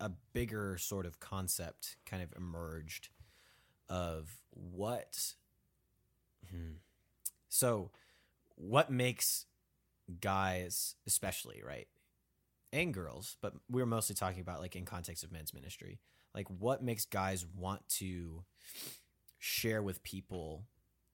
[0.00, 3.08] a bigger sort of concept kind of emerged
[3.88, 5.34] of what.
[6.50, 6.74] Hmm.
[7.48, 7.90] So,
[8.56, 9.46] what makes
[10.20, 11.88] guys, especially, right?
[12.72, 16.00] And girls, but we were mostly talking about like in context of men's ministry.
[16.34, 18.44] Like, what makes guys want to
[19.38, 20.64] share with people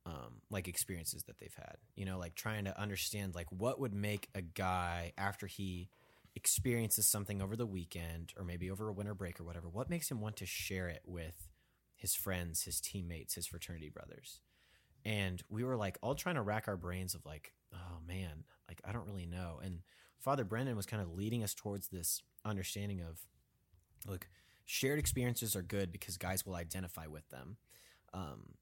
[0.07, 1.77] um, like experiences that they've had.
[1.97, 5.91] You know, like trying to understand like what would make a guy after he
[6.35, 10.11] experiences something over the weekend or maybe over a winter break or whatever, what makes
[10.11, 11.49] him want to share it with
[11.97, 14.41] his friends, his teammates, his fraternity brothers.
[15.05, 18.81] And we were like all trying to rack our brains of like, oh man, like
[18.85, 19.61] I don't really know.
[19.63, 19.81] And
[20.21, 23.21] Father Brendan was kind of leading us towards this understanding of
[24.07, 24.29] look,
[24.67, 27.57] shared experiences are good because guys will identify with them.
[28.13, 28.55] Um,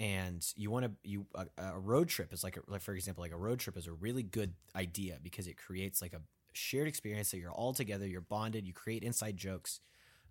[0.00, 3.22] and you want to you a, a road trip is like, a, like for example
[3.22, 6.20] like a road trip is a really good idea because it creates like a
[6.52, 9.80] shared experience that you're all together you're bonded you create inside jokes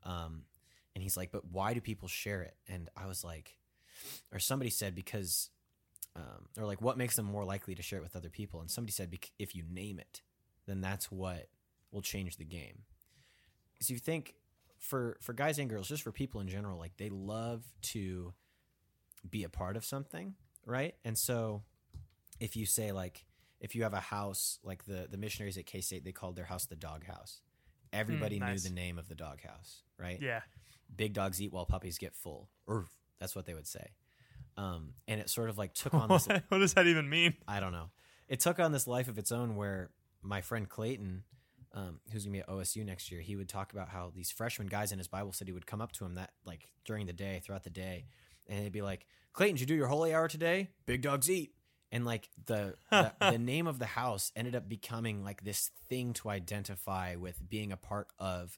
[0.04, 0.42] um,
[0.96, 2.56] and he's like but why do people share it?
[2.68, 3.56] And i was like
[4.34, 5.50] or somebody said because
[6.16, 8.60] um, or like what makes them more likely to share it with other people?
[8.60, 10.22] And somebody said if you name it
[10.66, 11.48] then that's what
[11.92, 12.84] will change the game.
[13.74, 14.34] Because you think
[14.80, 18.34] for for guys and girls just for people in general like they love to
[19.28, 20.96] be a part of something, right?
[21.04, 21.64] And so
[22.40, 23.26] if you say like
[23.60, 26.46] if you have a house like the the missionaries at K State, they called their
[26.46, 27.42] house the dog house.
[27.92, 28.64] Everybody nice.
[28.64, 30.20] knew the name of the dog house, right?
[30.22, 30.42] Yeah,
[30.96, 32.50] Big dogs eat while puppies get full.
[32.68, 32.86] Or
[33.20, 33.92] that's what they would say.
[34.58, 37.36] Um, and it sort of like took on this what, what does that even mean?
[37.48, 37.90] I don't know.
[38.28, 39.90] It took on this life of its own where
[40.22, 41.24] my friend Clayton,
[41.74, 44.68] um, who's gonna be at OSU next year, he would talk about how these freshman
[44.68, 47.42] guys in his Bible study would come up to him that like during the day,
[47.44, 48.06] throughout the day,
[48.50, 50.70] and they'd be like, "Clayton, did you do your holy hour today?
[50.86, 51.54] Big dogs eat."
[51.92, 56.14] And like the the, the name of the house ended up becoming like this thing
[56.14, 58.58] to identify with being a part of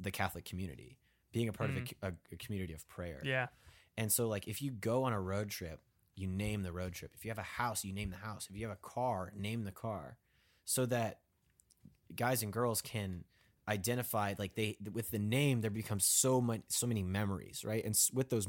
[0.00, 0.98] the Catholic community,
[1.32, 1.92] being a part of a, mm.
[2.02, 3.20] a, a community of prayer.
[3.24, 3.48] Yeah,
[3.96, 5.80] And so, like, if you go on a road trip,
[6.14, 7.12] you name the road trip.
[7.14, 8.48] If you have a house, you name the house.
[8.50, 10.18] If you have a car, name the car,
[10.64, 11.20] so that
[12.14, 13.24] guys and girls can
[13.68, 14.34] identify.
[14.38, 17.84] Like, they with the name, there becomes so much, so many memories, right?
[17.84, 18.48] And with those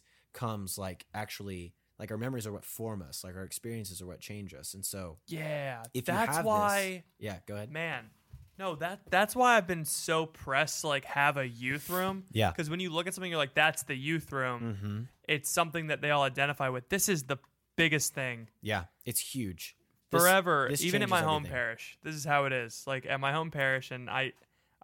[0.00, 0.04] Yeah.
[0.34, 3.24] Comes like actually, like our memories are what form us.
[3.24, 4.74] Like our experiences are what change us.
[4.74, 5.82] And so, yeah.
[5.94, 7.04] if you that's have why.
[7.18, 7.70] this, yeah, go ahead.
[7.70, 8.10] Man,
[8.58, 12.24] no that that's why I've been so pressed to like have a youth room.
[12.30, 12.50] Yeah.
[12.50, 14.76] Because when you look at something, you're like, that's the youth room.
[14.76, 15.00] Mm-hmm.
[15.26, 16.88] It's something that they all identify with.
[16.88, 17.38] This is the
[17.76, 19.76] biggest thing Yeah, it's huge.
[20.10, 20.68] Forever.
[20.70, 21.52] this even in my home everything.
[21.52, 22.84] parish, this is how it is.
[22.86, 24.32] Like at my home parish, and I,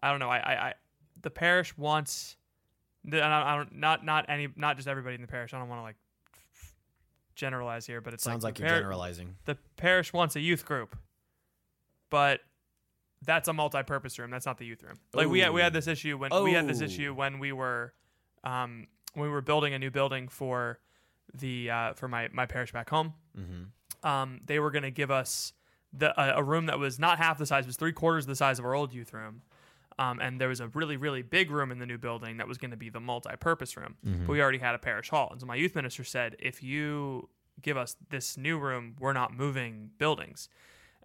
[0.03, 0.31] I don't know.
[0.31, 0.75] I, I, I
[1.23, 2.37] the parish wants.
[3.13, 5.55] I, I don't not not any not just everybody in the parish.
[5.55, 5.97] I don't want to like
[7.35, 9.37] generalize here, but it Sounds like the you're par- generalizing.
[9.47, 10.97] the parish wants a youth group,
[12.11, 12.41] but
[13.23, 14.31] that's a multi-purpose room.
[14.31, 14.99] That's not the youth room.
[15.15, 16.85] Like we had we had this issue when we had this Oh.
[16.85, 17.95] issue when we were
[18.45, 20.79] um, when we were building a new building for
[21.35, 23.15] the uh, for my my parish back home.
[23.39, 24.07] Mm-hmm.
[24.09, 25.53] Um, they were going to give us
[25.93, 28.59] the a, a room that was not half the size, was three quarters the size
[28.59, 29.43] of our old youth room.
[30.01, 32.57] Um, and there was a really, really big room in the new building that was
[32.57, 33.97] going to be the multi-purpose room.
[34.05, 34.27] Mm-hmm.
[34.27, 37.29] But we already had a parish hall, and so my youth minister said, if you
[37.61, 40.49] give us this new room, we're not moving buildings.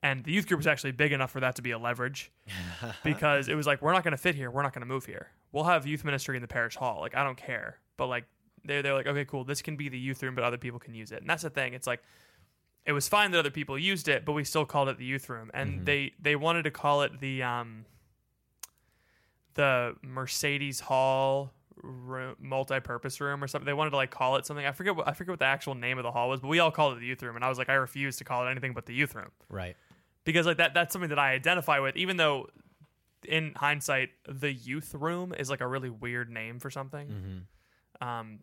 [0.01, 2.31] And the youth group was actually big enough for that to be a leverage
[3.03, 4.49] because it was like, we're not going to fit here.
[4.51, 5.27] We're not going to move here.
[5.51, 6.99] We'll have youth ministry in the parish hall.
[7.01, 7.79] Like, I don't care.
[7.97, 8.25] But like,
[8.63, 9.43] they're, they're like, okay, cool.
[9.43, 11.21] This can be the youth room, but other people can use it.
[11.21, 11.73] And that's the thing.
[11.73, 12.03] It's like,
[12.85, 15.27] it was fine that other people used it, but we still called it the youth
[15.27, 15.49] room.
[15.53, 15.85] And Mhm.
[15.85, 17.85] they, they wanted to call it the, um,
[19.55, 21.51] the Mercedes Hall
[21.83, 23.65] room, multi-purpose room or something.
[23.65, 24.65] They wanted to like call it something.
[24.65, 26.59] I forget what I forget what the actual name of the hall was, but we
[26.59, 27.35] all called it the youth room.
[27.35, 29.31] And I was like, I refuse to call it anything but the youth room.
[29.49, 29.75] Right.
[30.23, 32.47] because like that that's something that I identify with, even though
[33.27, 37.07] in hindsight, the youth room is like a really weird name for something.
[37.07, 38.07] Mm-hmm.
[38.07, 38.39] Um,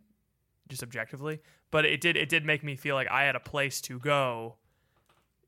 [0.69, 1.41] just objectively,
[1.71, 4.57] but it did it did make me feel like I had a place to go.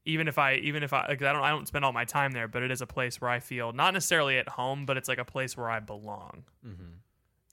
[0.06, 2.32] Even if I even if I like, I don't I don't spend all my time
[2.32, 5.08] there, but it is a place where I feel not necessarily at home, but it's
[5.08, 6.44] like a place where I belong.
[6.66, 6.92] Mm-hmm.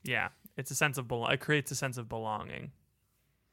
[0.04, 1.32] Yeah, it's a sense of belong.
[1.32, 2.72] It creates a sense of belonging.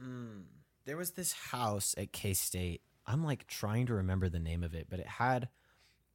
[0.02, 0.44] Mm.
[0.84, 2.82] There was this house at K State.
[3.06, 5.48] I'm like trying to remember the name of it, but it had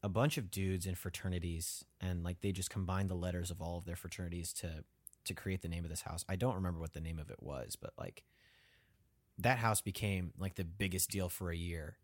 [0.02, 3.78] a bunch of dudes in fraternities, and like they just combined the letters of all
[3.78, 4.84] of their fraternities to
[5.26, 6.26] to create the name of this house.
[6.28, 8.24] I don't remember what the name of it was, but like
[9.38, 11.98] that house became like the biggest deal for a year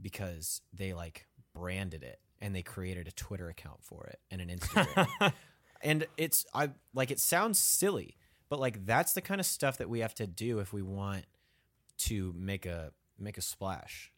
[0.00, 4.48] because they like branded it and they created a Twitter account for it and an
[4.48, 5.32] Instagram.
[5.82, 8.16] and it's I like it sounds silly,
[8.48, 11.24] but like that's the kind of stuff that we have to do if we want
[11.98, 14.12] to make a make a splash.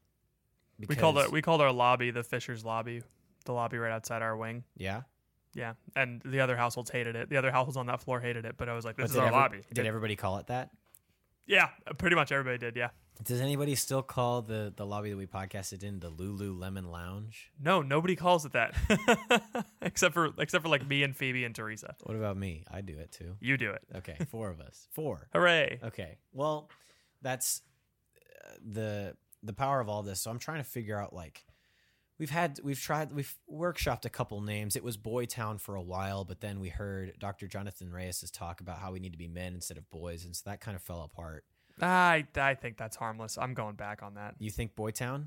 [0.79, 3.03] we called Because- it we called our lobby the Fisher's lobby,
[3.45, 4.65] the lobby right outside our wing.
[4.77, 5.03] yeah.
[5.55, 7.31] Yeah, and the other households hated it.
[7.31, 9.17] The other households on that floor hated it, but I was like, "This But is
[9.17, 10.69] our every- lobby." Did everybody call it that?
[11.47, 11.69] Yeah,
[11.99, 12.77] pretty much everybody did.
[12.77, 12.91] Yeah.
[13.25, 17.51] Does anybody still call the the lobby that we podcasted in the Lululemon Lounge?
[17.59, 18.75] No, nobody calls it that,
[19.83, 21.95] except for except for like me and Phoebe and Teresa.
[22.03, 22.65] What about me?
[22.71, 23.37] I do it too.
[23.41, 23.83] You do it.
[23.97, 24.87] Okay, four of us.
[24.93, 25.29] Four.
[25.33, 25.81] Hooray!
[25.83, 26.19] Okay.
[26.33, 26.69] Well,
[27.23, 27.63] that's
[28.45, 30.21] uh, the the power of all this.
[30.21, 31.43] So I'm trying to figure out like
[32.19, 34.77] we've had we've tried we've workshopped a couple names.
[34.77, 37.47] It was Boytown for a while, but then we heard Dr.
[37.47, 40.43] Jonathan Reyes's talk about how we need to be men instead of boys, and so
[40.47, 41.45] that kind of fell apart.
[41.81, 43.37] I I think that's harmless.
[43.39, 44.35] I'm going back on that.
[44.39, 45.27] You think Boytown?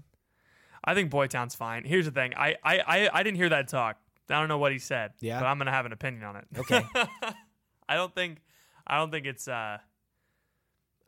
[0.83, 1.83] I think Boytown's fine.
[1.83, 2.33] Here's the thing.
[2.35, 3.97] I I I, I didn't hear that talk.
[4.29, 5.11] I don't know what he said.
[5.19, 5.39] Yeah?
[5.39, 6.45] but I'm gonna have an opinion on it.
[6.57, 6.83] Okay.
[7.89, 8.41] I don't think
[8.85, 9.77] I don't think it's uh.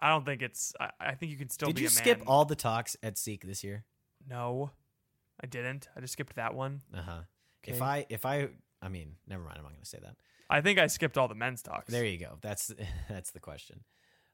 [0.04, 0.74] I don't think it's.
[0.80, 3.64] I, I think you can still Did you skip all the talks at Seek this
[3.64, 3.86] year?
[4.28, 4.72] No,
[5.42, 5.90] I didn't.
[5.96, 6.82] I just skipped that one.
[6.94, 7.20] Uh huh.
[7.64, 8.50] If I if I
[8.82, 9.58] I mean, never mind.
[9.58, 10.16] I'm not going to say that.
[10.50, 11.92] I think I skipped all the men's talks.
[11.92, 12.38] There you go.
[12.42, 12.72] That's
[13.10, 13.82] that's the question.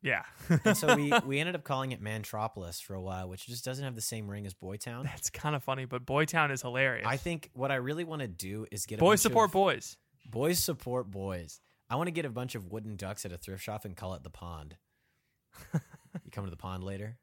[0.02, 0.24] yeah.
[0.64, 3.84] And so we we ended up calling it Mantropolis for a while, which just doesn't
[3.84, 5.04] have the same ring as Boytown.
[5.04, 7.06] That's kind of funny, but Boytown is hilarious.
[7.08, 9.98] I think what I really want to do is get a boys support of, boys.
[10.26, 11.60] boys support boys.
[11.89, 14.14] I want to get a bunch of wooden ducks at a thrift shop and call
[14.16, 14.76] it the pond.
[15.74, 17.18] you come to the pond later.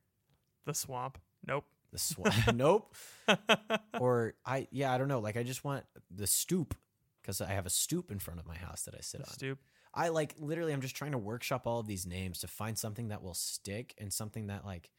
[0.64, 1.18] The swamp.
[1.46, 1.66] Nope.
[1.94, 2.18] The sw-
[2.54, 2.92] nope.
[4.00, 5.20] Or I yeah I don't know.
[5.20, 6.74] Like I just want the stoop
[7.22, 9.32] because I have a stoop in front of my house that I sit The on.
[9.32, 9.58] stoop.
[9.94, 13.08] I like literally I'm just trying to workshop all of these names to find something
[13.08, 14.90] that will stick and something that like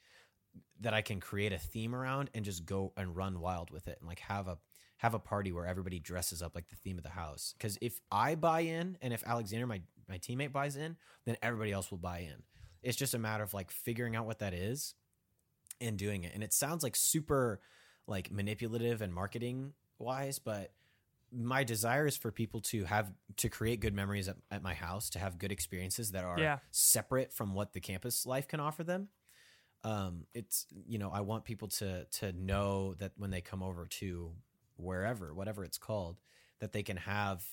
[0.80, 3.98] that I can create a theme around and just go and run wild with it
[4.00, 4.58] and like have a
[5.00, 7.54] have a party where everybody dresses up like the theme of the house.
[7.60, 11.74] Cuz if I buy in and if Alexander my my teammate buys in, then everybody
[11.74, 12.44] else will buy in.
[12.82, 14.94] It's just a matter of like figuring out what that is
[15.82, 16.34] and doing it.
[16.34, 17.60] And it sounds like super
[18.08, 20.72] like manipulative and marketing wise, but
[21.32, 25.10] my desire is for people to have to create good memories at, at my house,
[25.12, 26.60] to have good experiences that are Yeah.
[26.72, 29.10] separate from what the campus life can offer them.
[29.84, 33.86] Um, it's you know I want people to to know that when they come over
[33.86, 34.32] to
[34.78, 36.20] wherever, whatever it's called,
[36.60, 37.44] that they can have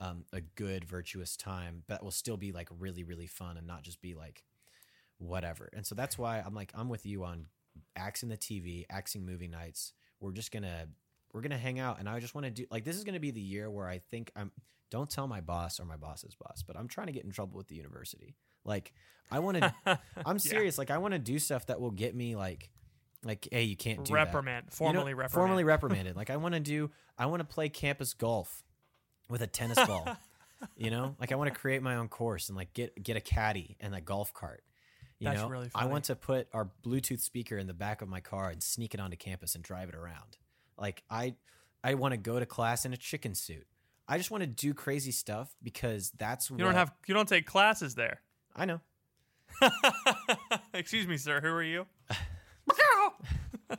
[0.00, 3.82] um, a good virtuous time that will still be like really really fun and not
[3.82, 4.44] just be like
[5.18, 5.68] whatever.
[5.72, 7.46] And so that's why I'm like I'm with you on
[7.96, 9.92] axing the TV, axing movie nights.
[10.20, 10.86] We're just gonna
[11.32, 13.30] we're gonna hang out, and I just want to do like this is gonna be
[13.30, 14.50] the year where I think I'm.
[14.90, 17.56] Don't tell my boss or my boss's boss, but I'm trying to get in trouble
[17.56, 18.36] with the university.
[18.64, 18.92] Like
[19.30, 19.74] I want to.
[20.26, 20.38] I'm Yeah.
[20.38, 20.76] serious.
[20.76, 22.68] Like I want to do stuff that will get me like,
[23.24, 24.26] like hey, you can't do that.
[24.26, 24.66] Reprimand.
[24.66, 25.32] You know, Formally reprimand.
[25.32, 26.14] Formally reprimanded.
[26.16, 26.90] like I want to do.
[27.18, 28.62] I want to play campus golf
[29.30, 30.06] with a tennis ball.
[30.76, 33.20] you know, like I want to create my own course and like get get a
[33.20, 34.62] caddy and a golf cart.
[35.22, 38.08] You That's know, really I want to put our Bluetooth speaker in the back of
[38.08, 40.36] my car and sneak it onto campus and drive it around.
[40.76, 41.36] Like I,
[41.84, 43.64] I want to go to class in a chicken suit.
[44.08, 46.90] I just want to do crazy stuff because that's You don't have.
[47.06, 48.20] You don't take classes there.
[48.56, 48.80] I know.
[50.74, 51.40] Excuse me, sir.
[51.40, 51.86] Who are you?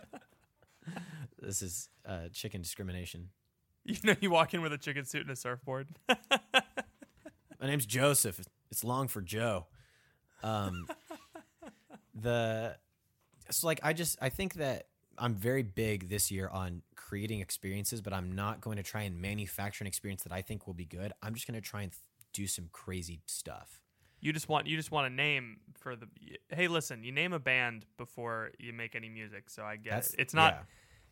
[1.41, 3.27] This is uh, chicken discrimination.
[3.83, 5.89] You know, you walk in with a chicken suit and a surfboard.
[6.07, 8.39] My name's Joseph.
[8.71, 9.65] It's long for Joe.
[10.43, 10.87] Um,
[12.23, 12.75] the
[13.49, 18.01] so like I just I think that I'm very big this year on creating experiences,
[18.01, 20.85] but I'm not going to try and manufacture an experience that I think will be
[20.85, 21.13] good.
[21.21, 22.01] I'm just going to try and th-
[22.33, 23.79] do some crazy stuff.
[24.19, 26.07] You just want you just want a name for the.
[26.49, 29.49] Hey, listen, you name a band before you make any music.
[29.49, 30.21] So I guess it.
[30.21, 30.61] It's not yeah.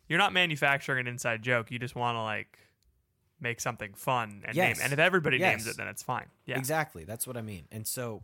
[0.08, 1.70] you're not manufacturing an inside joke.
[1.70, 2.58] You just want to like
[3.38, 4.78] make something fun and Yes.
[4.78, 4.84] name.
[4.84, 6.26] And if everybody names it, then it's fine.
[6.46, 6.56] Yeah.
[6.56, 7.04] Exactly.
[7.04, 7.64] That's what I mean.
[7.70, 8.22] And so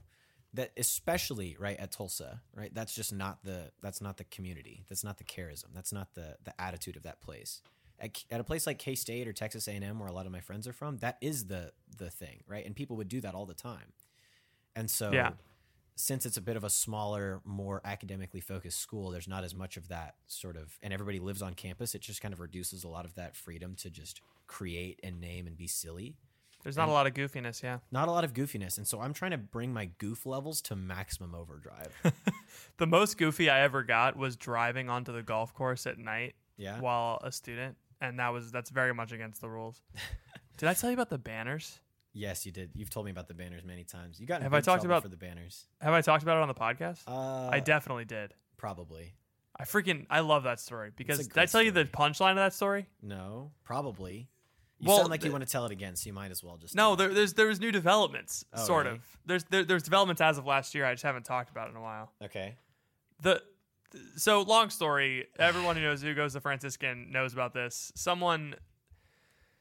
[0.54, 2.74] that especially right at Tulsa, right?
[2.74, 4.84] That's just not the that's not the community.
[4.88, 5.66] That's not the charism.
[5.74, 7.62] That's not the the attitude of that place.
[8.00, 10.26] at, at a place like K State or Texas A and M, where a lot
[10.26, 12.64] of my friends are from, that is the the thing, right?
[12.64, 13.92] And people would do that all the time.
[14.76, 15.32] And so, Yeah.
[15.96, 19.76] since it's a bit of a smaller, more academically focused school, there's not as much
[19.76, 21.94] of that sort of, and everybody lives on campus.
[21.94, 25.46] It just kind of reduces a lot of that freedom to just create and name
[25.48, 26.16] and be silly.
[26.68, 27.62] There's not a lot of goofiness.
[27.62, 27.78] Yeah.
[27.90, 30.76] Not a lot of goofiness, and so I'm trying to bring my goof levels to
[30.76, 31.94] maximum overdrive.
[32.76, 36.78] The most goofy I ever got was driving onto the golf course at night Yeah.
[36.80, 39.80] while a student, and that was that's very much against the rules.
[40.58, 41.80] Did I tell you about the banners?
[42.12, 42.70] Yes, you did.
[42.74, 44.20] You've told me about the banners many times.
[44.20, 45.66] You got Have I talked about- for the banners?
[45.80, 47.00] Have I talked about it on the podcast?
[47.06, 48.34] Uh, I definitely did.
[48.58, 49.14] probably
[49.58, 52.54] I freaking I love that story because did I tell you the punchline of that
[52.54, 52.86] story?
[53.02, 54.28] no, probably.
[54.80, 56.56] You Well, sound like you want to tell it again, so you might as well
[56.56, 59.00] just No, there, there's there's new developments, Oh, sort of.
[59.26, 60.84] There's there, there's developments as of last year.
[60.84, 62.12] I just haven't talked about it in a while.
[62.22, 62.56] Okay.
[63.22, 63.42] the
[64.16, 68.54] so long story everyone who knows who goes to franciscan knows about this someone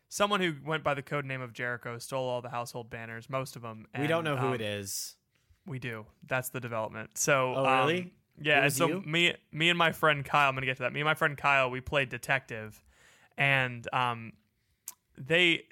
[0.09, 3.55] someone who went by the code name of jericho stole all the household banners most
[3.55, 5.15] of them we don't know who um, it is.
[5.65, 8.13] we do that's the development so Oh, um, really?
[8.41, 9.03] yeah so you?
[9.05, 11.37] me me and my friend kyle i'm gonna get to that me and my friend
[11.37, 12.83] kyle we played detective
[13.37, 14.33] and um
[15.17, 15.63] they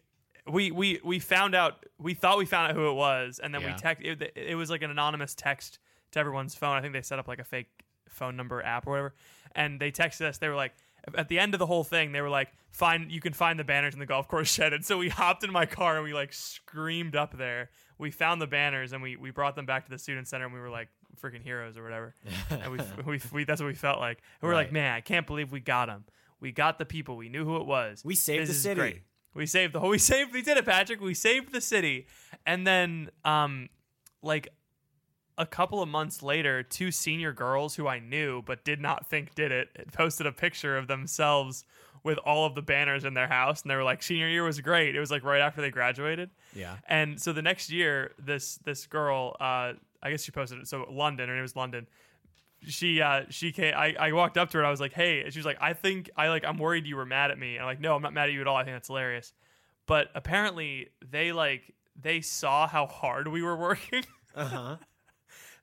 [0.52, 3.62] we we we found out we thought we found out who it was and then
[3.64, 5.80] we text it, it was like an anonymous text
[6.12, 6.78] to everyone's phone.
[6.78, 7.68] I think they set up like a fake
[8.10, 9.16] phone number app or whatever.
[9.56, 10.38] And they texted us.
[10.38, 10.74] They were like
[11.16, 13.64] at the end of the whole thing they were like find you can find the
[13.64, 14.74] banners in the golf course shed.
[14.74, 17.70] And so we hopped in my car and we like screamed up there.
[17.98, 20.54] We found the banners and we we brought them back to the student center and
[20.54, 20.90] we were like
[21.22, 22.16] freaking heroes or whatever.
[22.50, 24.22] And we, we, we that's what we felt like.
[24.42, 26.06] And we're like man i can't believe we got them
[26.40, 27.16] we got the people.
[27.18, 28.04] We knew who it was.
[28.04, 29.02] We saved This the city.
[29.36, 29.90] We saved the whole.
[29.96, 30.34] We saved.
[30.34, 31.00] We did it, Patrick.
[31.02, 32.08] We saved the city,
[32.46, 33.70] and then, um,
[34.24, 34.48] like
[35.38, 39.36] a couple of months later, two senior girls who I knew but did not think
[39.36, 41.66] did it posted a picture of themselves
[42.04, 44.62] with all of the banners in their house, and they were like, "Senior year was
[44.62, 46.78] great." It was like right after they graduated, Yeah.
[46.88, 50.68] and so the next year, this this girl, uh, I guess she posted it.
[50.68, 51.88] So London, her name was London.
[52.68, 53.74] She uh she came.
[53.76, 54.62] I, I walked up to her.
[54.62, 56.86] and I was like, "Hey," and she was like, "I think I like I'm worried
[56.86, 58.48] you were mad at me." And I'm like, "No, I'm not mad at you at
[58.48, 58.56] all.
[58.58, 59.34] I think that's hilarious."
[59.88, 64.04] But apparently, they like they saw how hard we were working.
[64.36, 64.76] Uh huh.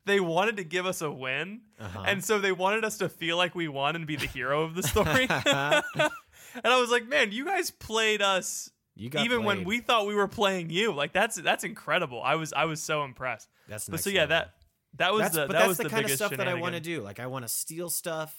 [0.07, 2.05] they wanted to give us a win, Uh-huh.
[2.07, 4.74] and so they wanted us to feel like we won and be the hero of
[4.74, 5.26] the story.
[5.44, 10.28] and I was like, "Man, you guys played us." even when we thought we were
[10.28, 14.11] playing you like that's that's incredible i was i was so impressed That's but so
[14.11, 14.28] yeah level.
[14.36, 14.55] that
[14.99, 16.74] that was that's, the but that that's the, the, kind of stuff that I want
[16.74, 17.01] to do.
[17.03, 18.34] Like I want to steal stuff.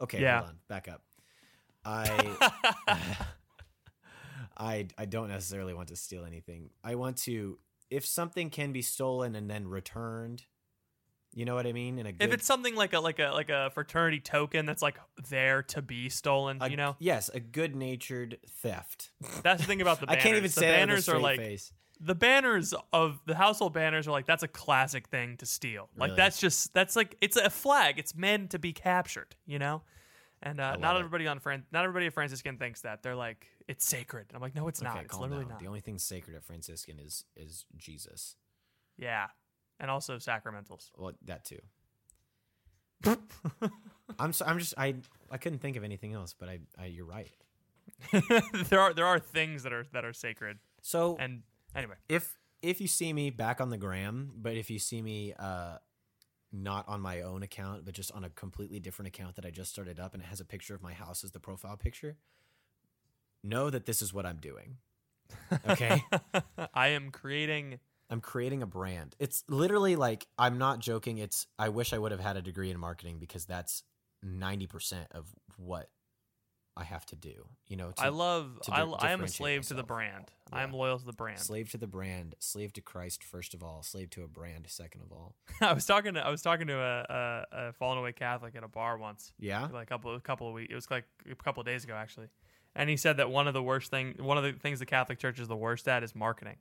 [0.00, 0.38] Okay, Yeah.
[0.38, 1.02] hold on, back up.
[1.84, 2.56] I
[4.56, 6.70] I I don't necessarily want to steal anything.
[6.82, 7.58] I want to
[7.90, 10.44] if something can be stolen and then returned.
[11.36, 11.98] You know what I mean?
[11.98, 14.82] In a good, if it's something like a like a like a fraternity token that's
[14.82, 14.98] like
[15.30, 19.10] there to be stolen a- you know yes, a good natured theft.
[19.42, 21.72] that's the thing about the I can't even the say that banners are like face.
[22.00, 26.08] The banners of the household banners are like that's a classic thing to steal like
[26.08, 26.16] Really?
[26.16, 29.82] that's just that's like it's a flag it's meant to be captured you know
[30.42, 30.98] and uh, not it.
[30.98, 34.54] everybody on Fran- not everybody at Franciscan thinks that they're like it's sacred I'm like
[34.54, 35.52] no it's not it's calm literally down.
[35.52, 38.36] not The only thing sacred at Franciscan is is Jesus.
[38.98, 39.26] yeah
[39.80, 41.60] and also sacramentals Well, that too.
[44.18, 44.94] I'm so, I'm just I
[45.30, 47.30] I couldn't think of anything else, but I, I you're right.
[48.70, 50.58] there are there are things that are that are sacred.
[50.82, 51.42] So And
[51.74, 55.34] anyway, if if you see me back on the gram, but if you see me
[55.38, 55.78] uh
[56.52, 59.70] not on my own account, but just on a completely different account that I just
[59.70, 62.16] started up and it has a picture of my house as the profile picture,
[63.42, 64.76] know that this is what I'm doing.
[65.68, 66.04] Okay?
[66.74, 67.80] I am creating.
[68.10, 69.16] I'm creating a brand.
[69.18, 71.18] It's literally like I'm not joking.
[71.18, 73.82] It's I wish I would have had a degree in marketing because that's
[74.24, 75.88] 90% of what
[76.76, 77.46] I have to do.
[77.68, 78.58] You know, to I love.
[78.62, 79.86] to I, I am a slave to the myself.
[79.88, 80.32] brand.
[80.52, 81.38] I am loyal to the brand.
[81.38, 85.02] slave to the brand, slave to Christ first of all, slave to a brand second
[85.02, 85.34] of all.
[85.60, 88.64] I was talking to I was talking to a, a, a fallen away Catholic at
[88.64, 89.68] a bar once, Yeah?
[89.72, 90.70] like a couple a couple of weeks.
[90.72, 92.26] It was like a couple of days ago actually,
[92.74, 95.18] and he said that one of the worst thing, one of the things the Catholic
[95.18, 96.56] Church is the worst at is marketing.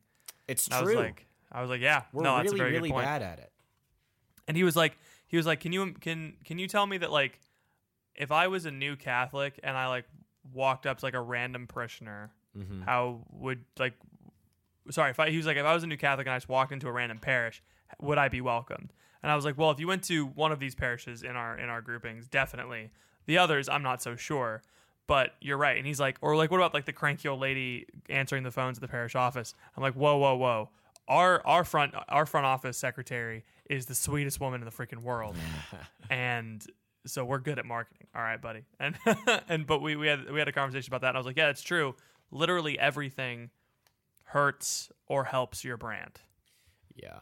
[0.47, 0.87] It's And I true.
[0.89, 3.51] was like, I was like, yeah, We're no, that's really really bad at it.
[4.47, 4.97] And he was like,
[5.27, 7.39] he was like, can you can can you tell me that like,
[8.15, 10.05] if I was a new Catholic and I like
[10.51, 12.85] walked up to like a random parishioner, Mhm.
[12.85, 13.93] how would like,
[14.91, 16.49] sorry, if I he was like, if I was a new Catholic and I just
[16.49, 17.61] walked into a random parish,
[18.01, 18.93] would I be welcomed?
[19.21, 21.57] And I was like, well, if you went to one of these parishes in our
[21.57, 22.91] in our groupings, definitely.
[23.25, 24.61] The others, I'm not so sure.
[25.07, 25.77] But you're right.
[25.77, 28.77] And he's like, or like, what about like the cranky old lady answering the phones
[28.77, 29.53] at the parish office?
[29.75, 30.69] I'm like, whoa, whoa, whoa.
[31.09, 35.35] Our our front our front office secretary is the sweetest woman in the freaking world,
[36.09, 36.65] and
[37.05, 38.07] so we're good at marketing.
[38.15, 38.63] All right, buddy.
[38.79, 38.95] And
[39.47, 41.09] and but we we had we had a conversation about that.
[41.09, 41.95] And I was like, yeah, it's true.
[42.31, 43.49] Literally everything
[44.23, 46.19] hurts or helps your brand.
[46.95, 47.19] Yeah.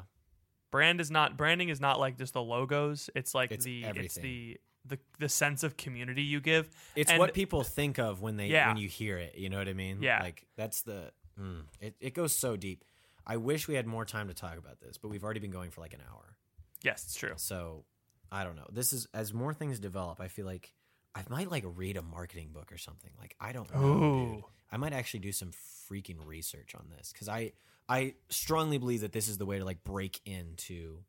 [0.72, 3.10] Brand is not branding is not like just the logos.
[3.16, 6.70] It's like It's the it's the the the sense of community you give.
[6.96, 8.68] It's And- what people think of when they Yeah.
[8.70, 9.36] when you hear it.
[9.38, 10.02] You know what I mean?
[10.02, 10.22] Yeah.
[10.22, 11.96] Like that's the mm, it.
[12.00, 12.84] It goes so deep.
[13.28, 15.70] I wish we had more time to talk about this, but we've already been going
[15.72, 16.38] for like an hour.
[16.84, 17.34] Yes, it's true.
[17.36, 17.86] So
[18.32, 18.68] I don't know.
[18.72, 20.20] This is as more things develop.
[20.22, 20.74] I feel like
[21.14, 23.12] I might like read a marketing book or something.
[23.20, 24.44] Like I don't know, dude.
[24.72, 27.52] I might actually do some freaking research on this because I
[27.90, 31.00] I strongly believe that this is the way to like break into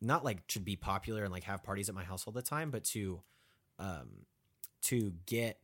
[0.00, 2.70] not like to be popular and like have parties at my house all the time,
[2.70, 3.20] but to
[3.78, 4.08] um
[4.82, 5.58] to get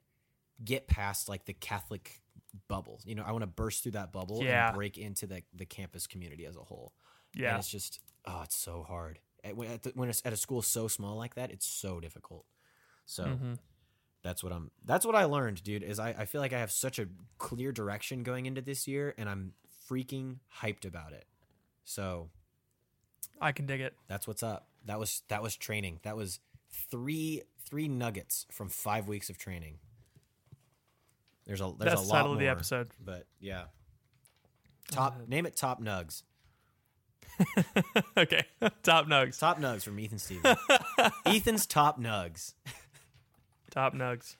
[0.62, 2.20] get past like the Catholic
[2.68, 3.00] bubble.
[3.04, 4.68] You know, I want to burst through that bubble Yeah.
[4.68, 6.92] and break into the the campus community as a whole.
[7.34, 7.56] And Yeah.
[7.58, 9.18] it's just oh, it's so hard.
[9.44, 12.00] At, when, at the, when it's at a school so small like that, it's so
[12.00, 12.44] difficult.
[13.06, 13.58] So Mhm.
[14.22, 14.70] that's what I'm.
[14.84, 15.82] That's what I learned, dude.
[15.82, 17.06] Is I, I feel like I have such a
[17.38, 19.54] clear direction going into this year, and I'm
[19.88, 21.26] freaking hyped about it.
[21.84, 22.30] So
[23.40, 23.94] I can dig it.
[24.08, 24.68] that's what's up.
[24.84, 26.00] That was that was training.
[26.02, 29.78] That was three three nuggets from five weeks of training.
[31.46, 32.88] There's a there's That's a lot title of the episode.
[33.02, 33.64] but yeah.
[34.90, 36.22] Top Uh, name it top nugs.
[38.16, 38.42] okay.
[38.82, 39.38] Top nugs.
[39.38, 40.56] Top nugs from Ethan Stevens.
[41.26, 42.54] Ethan's top nugs.
[43.70, 44.36] Top nugs.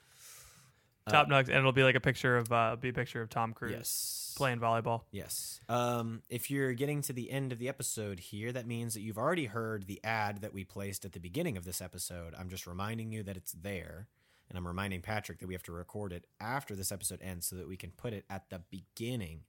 [1.07, 3.53] Top nugs, and it'll be like a picture of uh, be a picture of Tom
[3.53, 4.35] Cruise Yes.
[4.37, 5.01] playing volleyball.
[5.11, 5.59] Yes.
[5.67, 9.17] Um, if you're getting to the end of the episode here, that means that you've
[9.17, 12.35] already heard the ad that we placed at the beginning of this episode.
[12.37, 14.07] I'm just reminding you that it's there.
[14.49, 17.55] And I'm reminding Patrick that we have to record it after this episode ends so
[17.55, 19.41] that we can put it at the beginning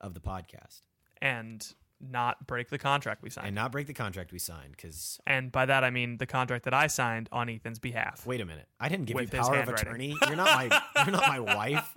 [0.00, 0.82] of the podcast
[1.22, 1.72] and
[2.10, 3.46] not break the contract we signed.
[3.48, 4.72] and not break the contract we signed.
[4.72, 8.26] Because, And by that I mean the contract that I signed on Ethan's behalf.
[8.26, 10.16] wait a minute, I didn't give With you power of attorney.
[10.26, 11.94] You're not my, you're not my wife.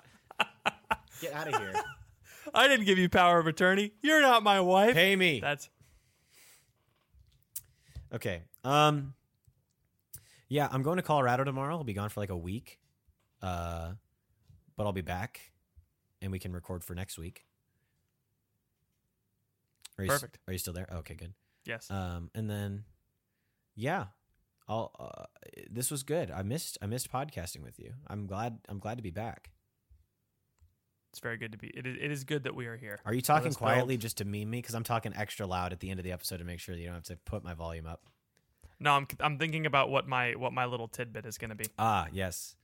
[1.22, 1.74] Get out of here.
[2.53, 3.91] I didn't give you power of attorney.
[4.01, 4.93] You're not my wife.
[4.93, 5.39] Pay me.
[5.39, 5.70] That's
[8.14, 8.43] Okay.
[8.64, 9.16] Um
[10.47, 11.76] Yeah, I'm going to Colorado tomorrow.
[11.78, 12.80] I'll be gone for like a week.
[13.41, 13.93] Uh
[14.76, 15.51] but I'll be back
[16.22, 17.47] and we can record for next week.
[19.98, 20.39] Are you, s- Perfect.
[20.48, 20.88] Are you still there?
[20.98, 21.34] Okay, good.
[21.66, 21.89] yes.
[21.91, 22.84] Um and then
[23.76, 24.06] yeah,
[24.68, 25.26] I'll uh,
[25.70, 26.32] this was good.
[26.32, 27.93] I missed I missed podcasting with you.
[28.08, 29.52] I'm glad I'm glad to be back.
[31.12, 31.68] it's very good to be.
[31.68, 33.00] It is, it is good that we are here.
[33.06, 35.80] Are you talking build- quietly just to meme me cuz I'm talking extra loud at
[35.80, 37.54] the end of the episode to make sure that you don't have to put my
[37.54, 38.02] volume up?
[38.80, 41.66] No, I'm I'm thinking about what my what my little tidbit is going to be.
[41.80, 42.56] Ah, yes.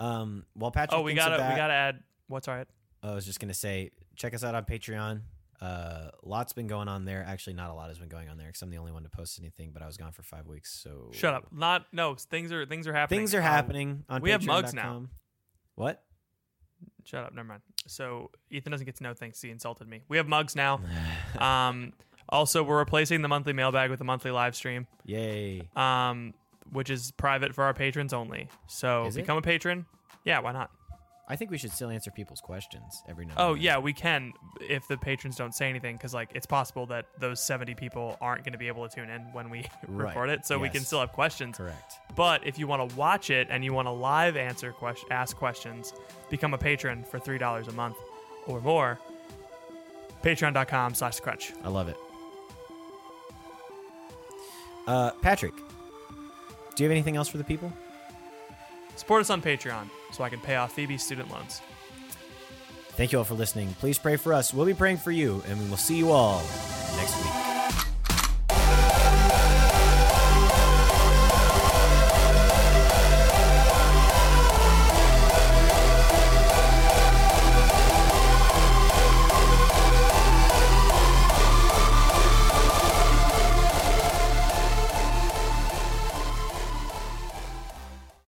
[0.00, 2.02] Um well Patrick Oh, we gotta we gotta add.
[2.26, 2.66] What's all right?
[3.02, 5.22] I was just gonna say, check us out on Patreon.
[5.60, 7.24] Uh, lots been going on there.
[7.26, 9.08] Actually, not a lot has been going on there because I'm the only one to
[9.08, 9.70] post anything.
[9.72, 11.46] But I was gone for five weeks, so Shut up.
[11.52, 12.14] Not no.
[12.14, 13.20] Things are things are happening.
[13.20, 14.20] Things are Um, happening on.
[14.22, 15.06] we have mugs now.
[15.74, 16.02] What?
[17.04, 17.34] Shut up.
[17.34, 17.62] Never mind.
[17.86, 19.40] So Ethan doesn't get to know things.
[19.40, 20.02] He insulted me.
[20.08, 20.80] We have mugs now.
[21.38, 21.92] um.
[22.30, 24.86] Also, we're replacing the monthly mailbag with a monthly live stream.
[25.04, 25.68] Yay!
[25.76, 26.32] Um,
[26.72, 28.48] which is private for our patrons only.
[28.66, 29.20] So Is it?
[29.20, 29.84] become a patron.
[30.24, 30.70] Yeah, why not?
[31.26, 33.30] I think we should still answer people's questions every now.
[33.32, 36.84] and Oh yeah, we can if the patrons don't say anything because like it's possible
[36.86, 40.08] that those seventy people aren't going to be able to tune in when we Right.
[40.08, 41.56] record it, so we can still have questions.
[41.56, 41.94] correct.
[42.14, 45.34] But if you want to watch it and you want to live answer question, ask
[45.36, 45.94] questions,
[46.28, 47.96] become a patron for three dollars a month
[48.46, 48.98] or more.
[50.22, 51.52] Patreon.com/slash Crunch.
[51.64, 51.96] I love it.
[54.86, 55.54] Uh, Patrick,
[56.74, 57.72] do you have anything else for the people?
[58.96, 61.60] Support us on Patreon so I can pay off Phoebe's student loans.
[62.90, 63.74] Thank you all for listening.
[63.80, 64.54] Please pray for us.
[64.54, 66.42] We'll be praying for you, and we will see you all
[66.96, 67.43] next week.